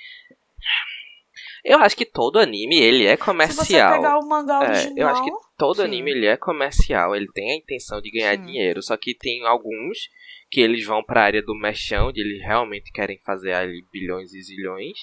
[1.64, 3.94] Eu acho que todo anime ele é Se você comercial.
[3.96, 5.84] pegar o mangá É, original, eu acho que todo Sim.
[5.84, 8.46] anime ele é comercial, ele tem a intenção de ganhar Sim.
[8.46, 10.08] dinheiro, só que tem alguns
[10.50, 14.42] que eles vão pra área do mechão, onde eles realmente querem fazer ali bilhões e
[14.42, 14.98] zilhões,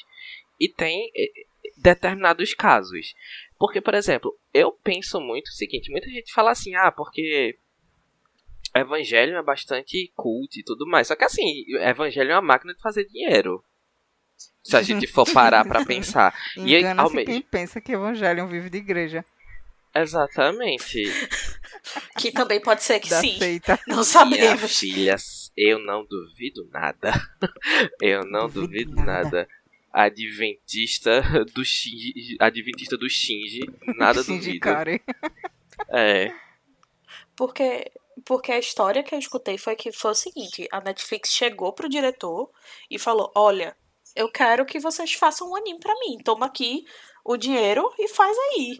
[0.60, 1.32] e tem eh,
[1.82, 3.16] determinados casos.
[3.58, 7.58] Porque, por exemplo, eu penso muito o seguinte, muita gente fala assim, ah, porque
[8.76, 12.82] Evangelho é bastante cult e tudo mais, só que assim, Evangelho é uma máquina de
[12.82, 13.64] fazer dinheiro.
[14.64, 16.34] Se a gente for parar pra pensar.
[16.58, 19.26] E aí, ao mesmo- quem pensa que Evangelion vive de igreja.
[19.96, 21.04] Exatamente.
[22.20, 23.38] que também pode ser que da sim.
[23.40, 23.80] seita.
[23.88, 24.80] Não Minha sabemos.
[24.80, 25.16] filha,
[25.58, 27.12] eu não duvido nada.
[28.02, 29.24] Eu não Duvido duvido nada.
[29.24, 29.48] nada.
[29.92, 31.22] adventista
[31.54, 33.62] do Shinji, adventista do Shinji,
[33.98, 35.02] nada Shinji duvido.
[35.90, 36.32] É,
[37.36, 37.92] Porque,
[38.26, 41.90] porque a história que eu escutei foi que foi o seguinte: a Netflix chegou pro
[41.90, 42.50] diretor
[42.92, 43.76] e falou: Olha,
[44.16, 46.18] eu quero que vocês façam um anime pra mim.
[46.24, 46.86] Toma aqui
[47.24, 48.80] o dinheiro e faz aí.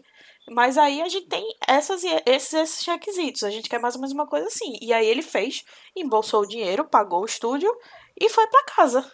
[0.50, 3.42] Mas aí a gente tem essas, esses, esses requisitos.
[3.42, 4.78] A gente quer mais ou menos uma coisa assim.
[4.80, 5.64] E aí ele fez,
[5.96, 7.72] embolsou o dinheiro, pagou o estúdio
[8.20, 9.10] e foi pra casa.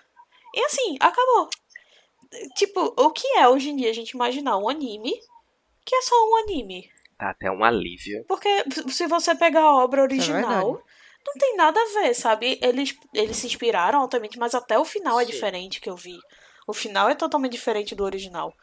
[0.54, 1.48] E assim, acabou.
[2.56, 5.12] Tipo, o que é hoje em dia a gente imaginar um anime
[5.84, 6.90] que é só um anime?
[7.16, 8.24] tá até um alívio.
[8.28, 8.48] Porque
[8.88, 10.82] se você pegar a obra é original.
[11.26, 12.58] Não tem nada a ver, sabe?
[12.62, 15.32] Eles, eles se inspiraram altamente, mas até o final é Sim.
[15.32, 16.18] diferente que eu vi.
[16.66, 18.54] O final é totalmente diferente do original.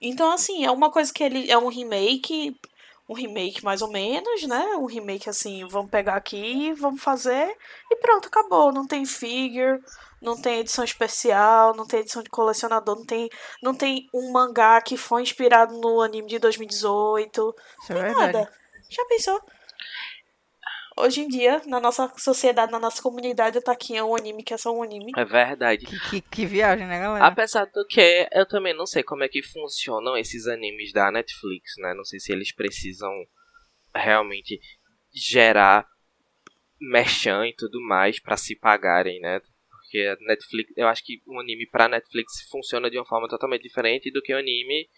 [0.00, 1.50] Então, assim, é uma coisa que ele.
[1.50, 2.56] É um remake.
[3.06, 4.76] Um remake mais ou menos, né?
[4.76, 7.54] Um remake assim, vamos pegar aqui, vamos fazer
[7.90, 8.72] e pronto, acabou.
[8.72, 9.78] Não tem figure,
[10.22, 13.28] não tem edição especial, não tem edição de colecionador, não tem,
[13.62, 18.32] não tem um mangá que foi inspirado no anime de 2018 Isso é verdade.
[18.32, 18.52] nada.
[18.88, 19.38] Já pensou?
[20.96, 24.56] Hoje em dia, na nossa sociedade, na nossa comunidade, tá aqui um anime que é
[24.56, 25.12] só um anime.
[25.16, 25.86] É verdade.
[25.86, 27.26] Que, que, que viagem, né, galera?
[27.26, 31.72] Apesar do que, eu também não sei como é que funcionam esses animes da Netflix,
[31.78, 31.94] né?
[31.94, 33.10] Não sei se eles precisam
[33.94, 34.60] realmente
[35.12, 35.86] gerar
[36.80, 39.40] merchan e tudo mais pra se pagarem, né?
[39.68, 43.62] Porque a Netflix, eu acho que um anime pra Netflix funciona de uma forma totalmente
[43.62, 44.88] diferente do que o anime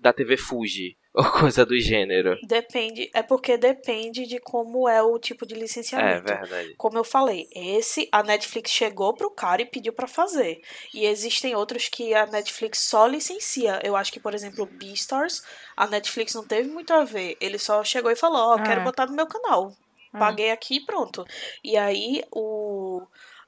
[0.00, 2.36] da TV Fuji ou coisa do gênero.
[2.46, 6.24] Depende, é porque depende de como é o tipo de É licenciamento.
[6.26, 6.74] verdade.
[6.76, 10.60] Como eu falei, esse a Netflix chegou pro cara e pediu pra fazer.
[10.92, 13.80] E existem outros que a Netflix só licencia.
[13.84, 15.42] Eu acho que, por exemplo, Beastars,
[15.76, 17.36] a Netflix não teve muito a ver.
[17.40, 18.84] Ele só chegou e falou: Ó, quero Ah.
[18.84, 19.72] botar no meu canal.
[20.12, 20.18] Ah.
[20.18, 21.24] Paguei aqui e pronto.
[21.62, 23.02] E aí o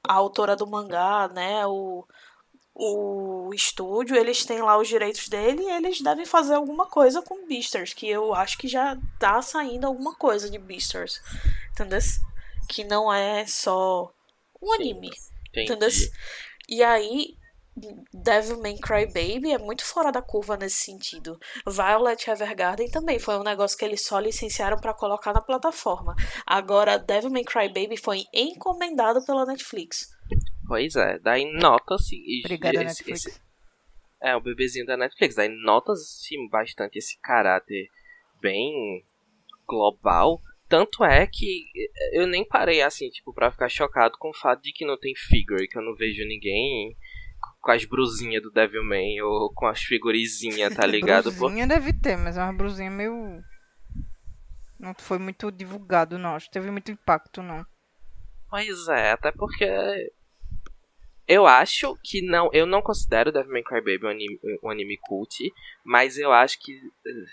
[0.09, 2.05] a autora do mangá, né, o
[2.79, 7.47] o estúdio, eles têm lá os direitos dele e eles devem fazer alguma coisa com
[7.47, 11.19] Beastars, que eu acho que já tá saindo alguma coisa de Beastars.
[11.71, 11.99] Entendeu?
[12.69, 14.11] Que não é só
[14.61, 15.09] um anime.
[15.49, 15.71] Entendi.
[15.71, 15.89] Entendeu?
[16.69, 17.35] E aí,
[18.13, 21.39] Devilman Crybaby é muito fora da curva nesse sentido.
[21.65, 26.15] Violet Evergarden também foi um negócio que eles só licenciaram pra colocar na plataforma.
[26.45, 30.15] Agora, Devilman Crybaby foi encomendado pela Netflix.
[30.67, 32.15] Pois é, daí nota-se.
[32.15, 33.25] e Obrigada, esse- Netflix.
[33.25, 33.41] esse-
[34.21, 35.35] É, o bebezinho da Netflix.
[35.35, 37.87] Daí nota-se bastante esse caráter
[38.41, 39.03] bem
[39.67, 40.41] global.
[40.67, 41.63] Tanto é que
[42.11, 45.13] eu nem parei assim, tipo, pra ficar chocado com o fato de que não tem
[45.15, 46.95] figure, que eu não vejo ninguém
[47.61, 50.85] com as brusinhas do Devilman ou com as figurizinhas, tá
[51.23, 51.31] ligado?
[51.33, 53.41] Por- Brusinha deve ter, mas é uma brusinha meio.
[54.79, 56.35] Não foi muito divulgado, não.
[56.35, 57.65] Acho que teve muito impacto, não.
[58.49, 59.65] Pois é, até porque
[61.27, 64.97] eu acho que não, eu não considero Devil May Cry Baby um anime, um anime
[65.01, 65.35] cult,
[65.83, 66.71] mas eu acho que
[67.05, 67.25] eh,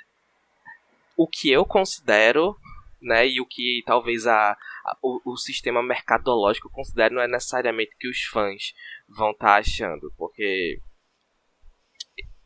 [1.16, 2.56] o que eu considero,
[3.00, 7.94] né, e o que talvez a, a- o, o sistema mercadológico considere não é necessariamente
[7.94, 8.72] o que os fãs
[9.08, 10.80] vão estar achando, porque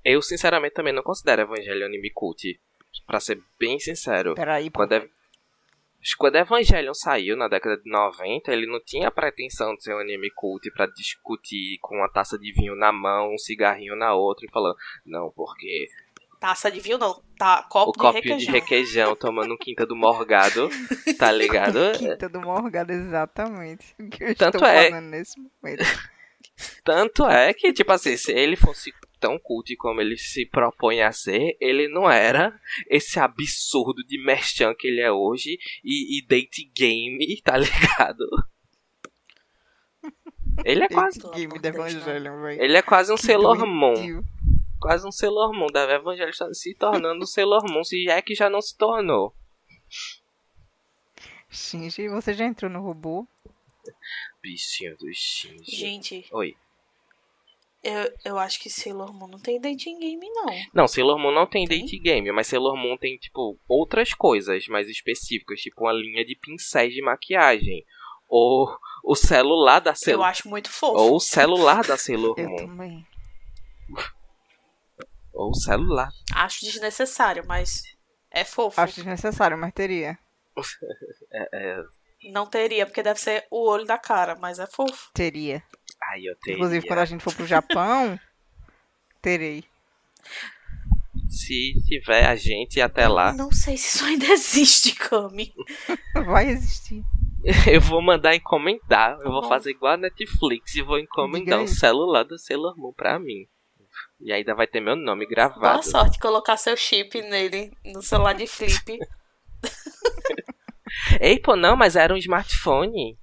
[0.05, 2.61] eu sinceramente também não considero Evangelho um anime cult,
[3.07, 4.35] pra ser bem sincero.
[4.35, 4.79] Peraí, pô.
[4.81, 5.11] Quando, que
[6.17, 9.99] quando Evangelion saiu na década de 90, ele não tinha a pretensão de ser um
[9.99, 14.47] anime cult pra discutir com uma taça de vinho na mão, um cigarrinho na outra
[14.47, 15.87] e falando, não, porque
[16.41, 18.39] Taça de vinho não, tá, copo o de requeijão.
[18.39, 20.71] de requeijão tomando um quinta do morgado,
[21.19, 21.81] tá ligado?
[21.99, 23.93] Quinta do Morgado, exatamente.
[23.99, 25.85] O que eu Tanto estou é- falando nesse momento.
[26.85, 31.13] Tanto é que, tipo assim, se ele fosse tão cult como ele se propõe a
[31.13, 32.59] ser, ele não era
[32.89, 38.27] esse absurdo de merchan que ele é hoje e, e date game, tá ligado?
[40.65, 42.63] Ele é quase, game da de Deus, Evangelion, velho.
[42.63, 44.23] ele é quase um Que Sailor Moon.
[44.81, 45.69] quase um Sailor Moon.
[45.69, 49.35] Da Evangelho está se tornando um Sailor Moon, se é que já não se tornou.
[51.51, 53.27] Shinji, você já entrou no robô?
[54.43, 55.77] Bichinho do Shinji.
[55.77, 56.57] Gente, Oi.
[57.83, 60.47] Eu, eu acho que Sailor Moon não tem dating game, não.
[60.75, 61.81] Não, Sailor Moon não tem Tem?
[61.81, 66.37] date game, mas Sailor Moon tem, tipo, outras coisas mais específicas, tipo uma linha de
[66.37, 67.85] pincéis de maquiagem.
[68.29, 68.69] Ou
[69.05, 70.99] o celular da Eu Sailor acho muito fofo.
[70.99, 72.57] Ou o celular da Sailor Eu Moon.
[72.57, 73.07] também.
[75.33, 76.11] Ou o celular.
[76.35, 77.83] Acho desnecessário, mas
[78.31, 78.81] é fofo.
[78.81, 80.19] Acho desnecessário, mas teria.
[81.31, 81.83] É, é...
[82.33, 85.11] Não teria, porque deve ser o olho da cara, mas é fofo.
[85.15, 85.63] Teria.
[86.11, 86.57] Ai, eu teria.
[86.57, 88.19] Inclusive, quando a gente for pro Japão,
[89.21, 89.65] terei.
[91.29, 95.53] Se tiver a gente até lá, Não sei se isso ainda existe, Kami.
[96.27, 97.03] Vai existir.
[97.71, 99.19] eu vou mandar encomendar.
[99.21, 99.49] Eu vou Bom.
[99.49, 103.47] fazer igual a Netflix e vou encomendar Diga um celular da Sailor Moon pra mim.
[104.21, 105.61] E ainda vai ter meu nome gravado.
[105.61, 108.99] Boa sorte colocar seu chip nele, no celular de flip.
[111.21, 113.17] Ei, pô, não, mas era um smartphone.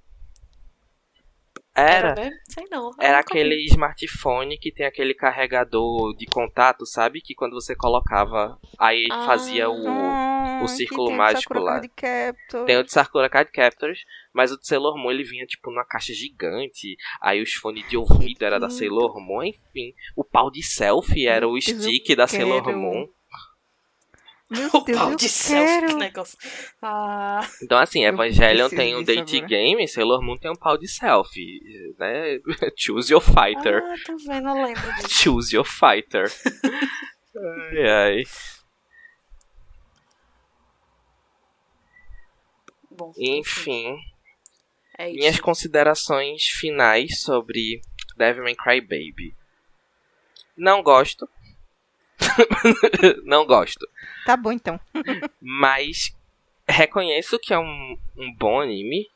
[1.76, 2.14] Era.
[2.14, 2.36] mesmo?
[2.48, 2.90] Sei não.
[3.00, 3.40] Era nunca vi.
[3.40, 7.20] aquele smartphone que tem aquele carregador de contato, sabe?
[7.20, 9.26] Que quando você colocava, aí Ah.
[9.26, 9.86] fazia o.
[9.86, 11.80] Ah, o círculo tem mágico lá.
[12.66, 14.00] Tem o de Sakura Card Captors,
[14.32, 16.96] mas o de Sailor Moon ele vinha tipo numa caixa gigante.
[17.20, 18.70] Aí os fones de ouvido era da.
[18.70, 19.92] Sailor Moon, enfim.
[20.16, 22.74] O pau de selfie era o stick da Sailor.
[22.76, 23.06] Moon.
[24.48, 26.38] Meu O Deus, pau eu de selfie, que negócio.
[26.80, 29.48] Ah, Então, assim, Eu Evangelion tem um date agora.
[29.48, 31.60] game, Sailor Moon tem um pau de selfie,
[31.98, 32.38] né?
[32.76, 33.82] Choose your fighter.
[33.84, 35.08] ah, tô vendo, eu lembro disso.
[35.10, 36.30] Choose your fighter.
[37.36, 38.22] ai, ai.
[42.90, 43.98] Bom, Enfim,
[44.96, 45.18] é isso.
[45.18, 47.82] minhas considerações finais sobre
[48.16, 49.34] Devilman Crybaby.
[50.56, 51.28] Não gosto.
[53.24, 53.86] Não gosto.
[54.24, 54.78] Tá bom, então.
[55.40, 56.14] Mas
[56.68, 59.08] reconheço que é um, um bom anime.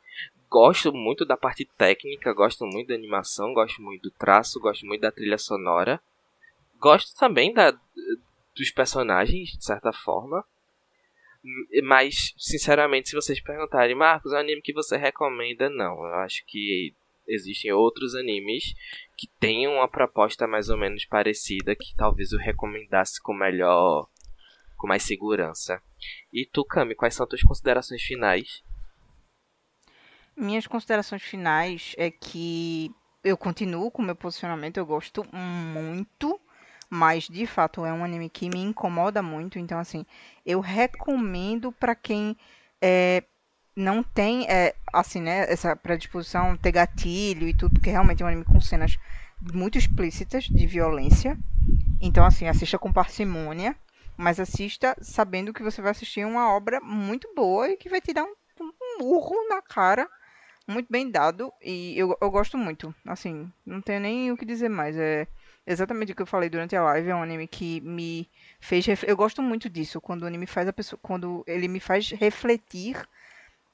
[0.49, 5.01] Gosto muito da parte técnica, gosto muito da animação, gosto muito do traço, gosto muito
[5.01, 6.01] da trilha sonora.
[6.77, 7.71] Gosto também da,
[8.55, 10.43] dos personagens, de certa forma.
[11.83, 15.69] Mas, sinceramente, se vocês perguntarem, Marcos, é um anime que você recomenda?
[15.69, 16.05] Não.
[16.05, 16.93] Eu acho que
[17.33, 18.73] existem outros animes
[19.17, 24.07] que tenham uma proposta mais ou menos parecida que talvez eu recomendasse com melhor.
[24.77, 25.81] com mais segurança.
[26.33, 28.63] E tu, Kami, quais são tuas considerações finais?
[30.35, 32.91] Minhas considerações finais é que
[33.23, 36.41] eu continuo com o meu posicionamento, eu gosto muito,
[36.89, 40.03] mas de fato é um anime que me incomoda muito, então assim,
[40.43, 42.35] eu recomendo pra quem
[42.81, 43.23] é,
[43.81, 48.29] não tem é, assim, né, essa predisposição, ter gatilho e tudo, porque realmente é um
[48.29, 48.97] anime com cenas
[49.41, 51.37] muito explícitas de violência.
[52.01, 53.75] Então assim, assista com parcimônia,
[54.17, 58.13] mas assista sabendo que você vai assistir uma obra muito boa e que vai te
[58.13, 60.07] dar um um murro na cara,
[60.67, 62.93] muito bem dado, e eu, eu gosto muito.
[63.05, 64.95] Assim, não tenho nem o que dizer mais.
[64.97, 65.27] É
[65.65, 67.09] exatamente o que eu falei durante a live.
[67.09, 68.29] É um anime que me
[68.59, 68.85] fez.
[68.85, 70.99] ref- Eu gosto muito disso, quando o anime faz a pessoa.
[71.01, 72.95] Quando ele me faz refletir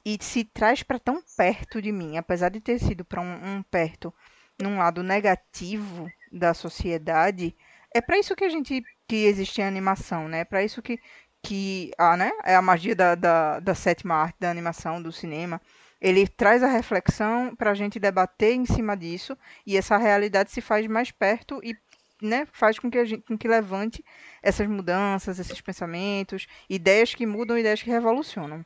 [0.08, 3.62] e se traz para tão perto de mim, apesar de ter sido para um, um
[3.62, 4.14] perto
[4.58, 7.54] num lado negativo da sociedade.
[7.94, 10.40] É para isso que a gente que existe a animação, né?
[10.40, 10.98] É para isso que
[11.44, 15.62] que a, né, é a magia da, da, da sétima arte da animação, do cinema.
[16.00, 20.62] Ele traz a reflexão para a gente debater em cima disso e essa realidade se
[20.62, 21.76] faz mais perto e
[22.22, 24.04] né, faz com que a gente com que levante
[24.42, 28.66] essas mudanças, esses pensamentos, ideias que mudam, ideias que revolucionam.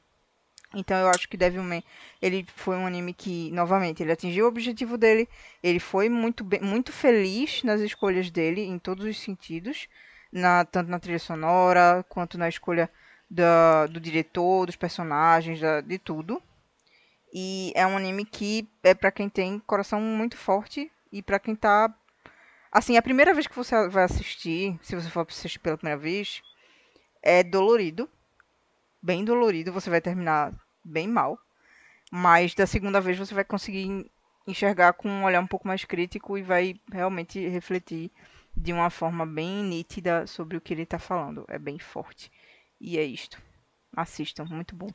[0.74, 1.84] Então eu acho que Devilman,
[2.22, 5.28] ele foi um anime que, novamente, ele atingiu o objetivo dele,
[5.62, 9.88] ele foi muito bem, muito feliz nas escolhas dele em todos os sentidos
[10.32, 12.90] na, tanto na trilha sonora quanto na escolha
[13.30, 16.42] da, do diretor, dos personagens, da- de tudo.
[17.34, 21.56] E é um anime que é pra quem tem coração muito forte e pra quem
[21.56, 21.94] tá.
[22.72, 26.42] Assim, a primeira vez que você vai assistir, se você for assistir pela primeira vez,
[27.24, 28.10] é dolorido.
[29.02, 31.40] Bem dolorido, você vai terminar bem mal.
[32.12, 34.10] Mas da segunda vez você vai conseguir
[34.46, 38.12] enxergar com um olhar um pouco mais crítico e vai realmente refletir
[38.56, 41.46] de uma forma bem nítida sobre o que ele tá falando.
[41.48, 42.32] É bem forte.
[42.80, 43.42] E é isto.
[43.96, 44.90] Assistam, muito bom.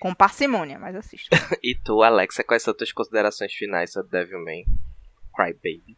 [0.00, 1.36] Com parcimônia, mas assistam.
[1.62, 4.64] E tu, Alexa, quais são tuas considerações finais sobre Devilman
[5.34, 5.96] Crybaby?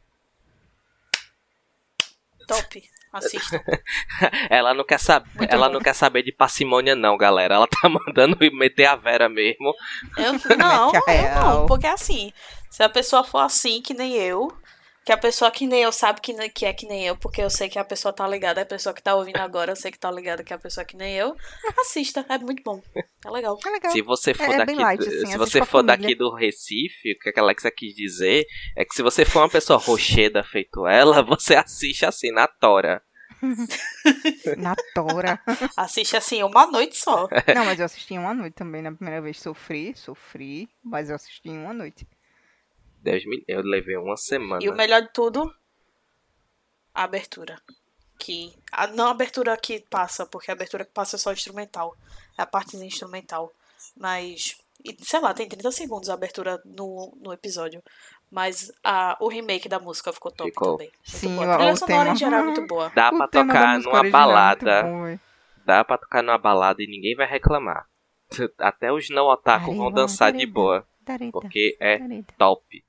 [2.46, 2.82] Top.
[3.12, 3.62] Assista.
[4.48, 5.74] Ela não quer saber, Muito ela bom.
[5.74, 7.56] não quer saber de parcimônia não, galera.
[7.56, 9.74] Ela tá mandando meter a Vera mesmo.
[10.16, 12.32] Eu, não, Mete a eu não, porque assim,
[12.70, 14.52] se a pessoa for assim, que nem eu,
[15.04, 17.48] que a pessoa que nem eu sabe que, que é que nem eu, porque eu
[17.50, 19.98] sei que a pessoa tá ligada, a pessoa que tá ouvindo agora, eu sei que
[19.98, 21.34] tá ligada que é a pessoa que nem eu,
[21.80, 22.80] assista, é muito bom.
[23.24, 23.58] É legal.
[23.66, 23.92] É legal.
[23.92, 25.96] Se você for É- é daqui, bem light, do- assim, se você for família.
[25.96, 28.44] daqui do Recife, o que a Alexa quis dizer
[28.76, 33.02] é que se você for uma pessoa rocheda feito ela, você assiste assim na tora.
[34.58, 35.40] Na tora.
[35.76, 37.26] Assiste assim uma noite só.
[37.54, 38.82] Não, mas eu assisti em uma noite também.
[38.82, 42.06] Na primeira vez sofri, sofri, mas eu assisti em uma noite.
[43.02, 44.62] Deus me, eu levei uma semana.
[44.62, 45.52] E o melhor de tudo,
[46.94, 47.60] a abertura.
[48.18, 48.52] Que.
[48.70, 51.96] A, não a abertura que passa, porque a abertura que passa é só instrumental.
[52.36, 53.52] É a partezinha instrumental.
[53.96, 54.56] Mas.
[54.84, 57.82] E, sei lá, tem 30 segundos a abertura no, no episódio.
[58.30, 60.72] Mas a, o remake da música ficou top Ficou.
[60.72, 60.90] também.
[60.96, 61.52] Muito Sim, boa.
[61.52, 62.12] A trilha o sonora tema.
[62.14, 62.92] em geral é muito boa.
[62.94, 64.82] Dá O pra tocar numa é balada.
[64.84, 65.20] bom, véi.
[65.64, 67.86] Dá pra tocar numa balada e ninguém vai reclamar.
[68.58, 70.86] Até os não otaku vão dançar de boa.
[71.32, 71.98] Porque é
[72.38, 72.84] top.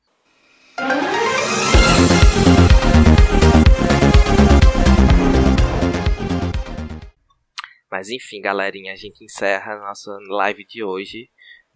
[7.91, 11.29] Mas enfim, galerinha, a gente encerra a nossa live de hoje.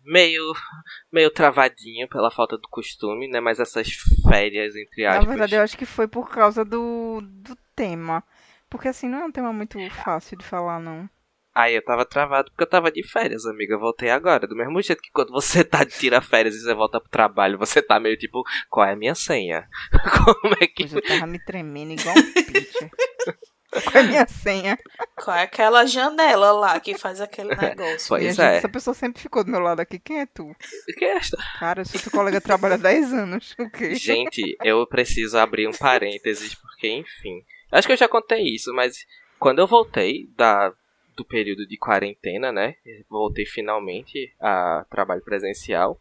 [0.03, 0.53] Meio,
[1.11, 3.39] meio travadinho pela falta do costume, né?
[3.39, 3.89] Mas essas
[4.27, 5.25] férias, entre aspas.
[5.25, 8.23] Na verdade, eu acho que foi por causa do, do tema.
[8.69, 11.07] Porque assim, não é um tema muito fácil de falar, não.
[11.55, 13.75] Aí eu tava travado porque eu tava de férias, amiga.
[13.75, 14.45] Eu voltei agora.
[14.45, 17.57] Do mesmo jeito que quando você tá de tira férias e você volta pro trabalho,
[17.57, 19.65] você tá meio tipo, qual é a minha senha?
[20.41, 20.83] Como é que.
[20.83, 22.91] Pois eu tava me tremendo igual um pitcher.
[23.71, 24.77] Qual é a minha senha?
[25.15, 28.09] Qual é aquela janela lá que faz aquele negócio?
[28.09, 28.33] Pois Minha é.
[28.33, 29.97] gente, essa pessoa sempre ficou do meu lado aqui.
[29.97, 30.53] Quem é tu?
[30.97, 31.37] Que é esta?
[31.57, 33.55] Cara, eu sou teu colega trabalha há 10 anos.
[33.57, 33.95] O quê?
[33.95, 37.45] Gente, eu preciso abrir um parênteses, porque, enfim.
[37.71, 38.97] Acho que eu já contei isso, mas
[39.39, 40.73] quando eu voltei da,
[41.15, 42.75] do período de quarentena, né?
[43.09, 45.99] Voltei finalmente a trabalho presencial.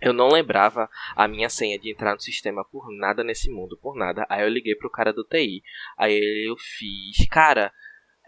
[0.00, 3.96] Eu não lembrava a minha senha de entrar no sistema por nada nesse mundo, por
[3.96, 4.24] nada.
[4.28, 5.62] Aí eu liguei pro cara do TI.
[5.96, 7.72] Aí eu fiz, cara,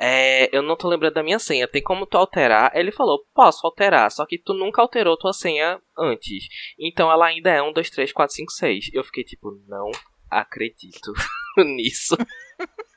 [0.03, 2.73] é, eu não tô lembrando da minha senha, tem como tu alterar?
[2.75, 6.49] Ele falou, posso alterar, só que tu nunca alterou tua senha antes.
[6.79, 8.91] Então ela ainda é 1, 2, 3, 4, 5, 6.
[8.93, 9.91] Eu fiquei tipo, não
[10.31, 11.13] acredito
[11.59, 12.17] nisso.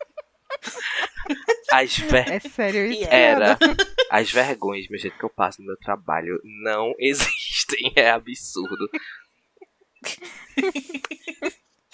[1.71, 2.31] As, ver...
[2.31, 3.07] É sério isso?
[3.09, 3.57] Era.
[4.09, 7.91] As vergonhas, meu jeito que eu passo no meu trabalho não existem.
[7.95, 8.89] É absurdo.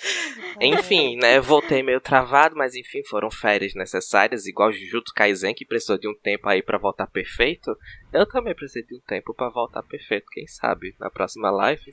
[0.61, 1.39] Enfim, né?
[1.39, 6.13] Voltei meio travado, mas enfim, foram férias necessárias, igual Jujutsu Kaisen, que precisou de um
[6.15, 7.75] tempo aí pra voltar perfeito.
[8.11, 11.83] Eu também precisei de um tempo pra voltar perfeito, quem sabe, na próxima live.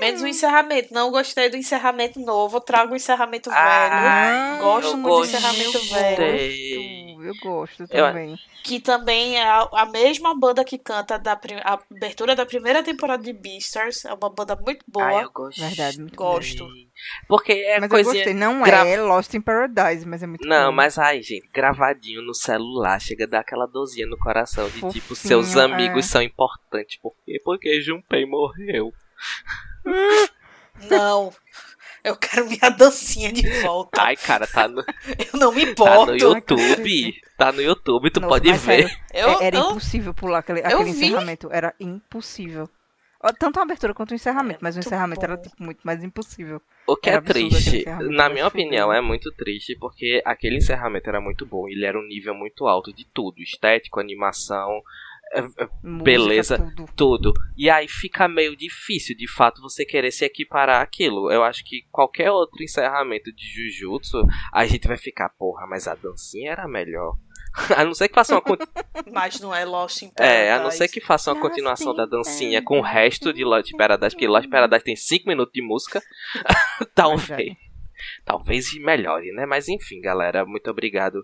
[0.00, 0.92] Menos o encerramento.
[0.94, 2.60] Não gostei do encerramento novo.
[2.60, 4.62] Trago o encerramento Ah, velho.
[4.62, 5.38] Gosto eu muito do gostei.
[5.38, 7.22] encerramento velho.
[7.22, 8.36] Eu gosto Eu- também.
[8.62, 13.32] Que também é a, a mesma banda que canta da, abertura da primeira temporada de
[13.32, 14.04] Beastars.
[14.04, 15.06] É uma banda muito boa.
[15.06, 15.66] Ai, eu gostei.
[15.66, 16.66] Verdade, muito Gosto.
[17.28, 18.14] Porque é mas eu coisinha...
[18.14, 18.34] gostei.
[18.34, 20.72] Não gra- é Lost in Paradise, mas é muito Não, bom.
[20.76, 25.14] mas ai, gente, gravadinho no celular, chega a dar aquela dorzinha no coração de tipo,
[25.14, 26.08] Fofinho, seus amigos é.
[26.08, 26.98] são importantes.
[27.00, 27.40] Por quê?
[27.44, 28.92] Porque Junpei morreu.
[30.88, 31.32] Não.
[32.02, 34.00] Eu quero minha dancinha de volta.
[34.00, 36.12] Ai, cara, tá no, Eu não me tá importo.
[36.12, 37.14] no YouTube.
[37.36, 38.88] Tá no YouTube, tu Não, pode mas ver.
[38.88, 41.50] sério, Eu, é- era eu- impossível pular aquele, aquele encerramento.
[41.52, 42.68] Era impossível.
[43.38, 45.42] Tanto a abertura quanto o encerramento, É mas o encerramento era bom.
[45.42, 46.60] tipo, muito mais impossível.
[46.86, 50.56] O que Era é absurdo aquele triste, na minha opinião, é muito triste porque aquele
[50.56, 51.68] encerramento era muito bom.
[51.68, 54.82] Ele era um nível muito alto de tudo: estético, animação,
[55.32, 56.58] é, é, Música, Beleza.
[56.58, 56.88] Tudo.
[56.96, 57.32] tudo.
[57.56, 61.30] E aí fica meio difícil, de fato, você querer se equiparar àquilo.
[61.30, 65.94] Eu acho que qualquer outro encerramento de Jujutsu, a gente vai ficar, porra, mas a
[65.94, 67.16] dancinha era melhor.
[67.76, 68.56] A não ser que faça uma con-
[69.12, 70.78] Mas não é Lost in É, a não Paradise.
[70.78, 74.14] ser que faça uma Lost continuação in da dancinha com o resto de Lost Paradise,
[74.14, 76.00] porque Lost Paradise tem 5 minutos de música.
[76.94, 77.26] Talvez.
[77.26, 77.58] Verdade.
[78.24, 79.44] Talvez melhore, né?
[79.46, 81.22] Mas enfim, galera, muito obrigado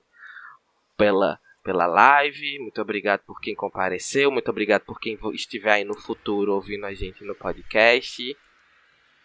[0.96, 5.96] pela, pela live, muito obrigado por quem compareceu, muito obrigado por quem estiver aí no
[5.98, 8.22] futuro ouvindo a gente no podcast.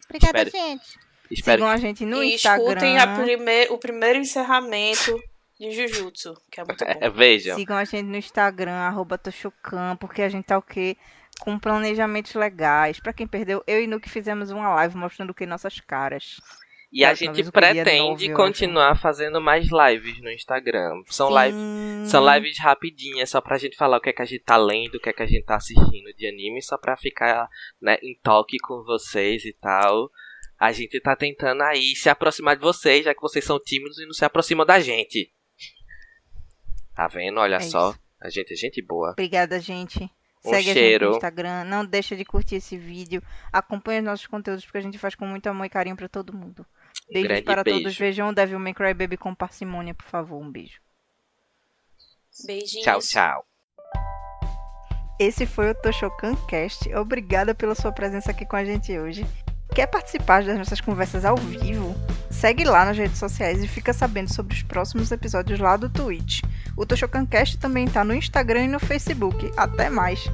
[0.05, 0.99] Obrigada, Espero- gente.
[1.29, 2.65] Espero Sigam a gente no e Instagram.
[2.67, 5.17] escutem a prime- o primeiro encerramento
[5.61, 6.99] de Jujutsu, que é muito bom.
[6.99, 7.55] que vejam.
[7.55, 10.97] Sigam a gente no Instagram, arroba Toshokan, porque a gente tá o quê?
[11.39, 12.99] Com planejamentos legais.
[12.99, 16.37] Pra quem perdeu, eu e Nuke fizemos uma live mostrando o que nossas caras.
[16.91, 21.01] E a Da última gente pretende continuar fazendo mais lives no Instagram.
[21.05, 22.09] São lives.
[22.09, 24.95] São lives rapidinhas, só pra gente falar o que é que a gente tá lendo,
[24.95, 27.47] o que é que a gente tá assistindo de anime, só pra ficar
[27.81, 30.09] né, em toque com vocês e tal.
[30.59, 34.05] A gente tá tentando aí se aproximar de vocês, já que vocês são tímidos e
[34.05, 35.31] não se aproximam da gente.
[36.95, 37.39] Tá vendo?
[37.39, 37.91] Olha É só.
[37.91, 37.99] isso.
[38.19, 39.11] A gente é gente boa.
[39.11, 40.03] Obrigada, gente.
[40.43, 41.09] Um Segue a gente cheiro.
[41.09, 41.63] no Instagram.
[41.65, 43.21] Não deixa de curtir esse vídeo.
[43.51, 46.33] Acompanhe os nossos conteúdos, porque a gente faz com muito amor e carinho pra todo
[46.35, 46.65] mundo.
[47.11, 47.79] Beijos grande para beijo.
[47.81, 47.97] todos.
[47.97, 50.41] Vejam o Devil May Cry Baby com parcimônia, por favor.
[50.41, 50.79] Um beijo.
[52.45, 52.83] Beijinhos.
[52.85, 53.45] Tchau, tchau.
[55.19, 56.91] Esse foi o Toshokan Cast.
[56.95, 59.23] Obrigada pela sua presença aqui com a gente hoje.
[59.73, 61.95] Quer participar das nossas conversas ao vivo?
[62.29, 66.41] Segue lá nas redes sociais e fica sabendo sobre os próximos episódios lá do Twitch.
[66.75, 69.49] O Toshokan Cast também tá no Instagram e no Facebook.
[69.55, 70.29] Até mais!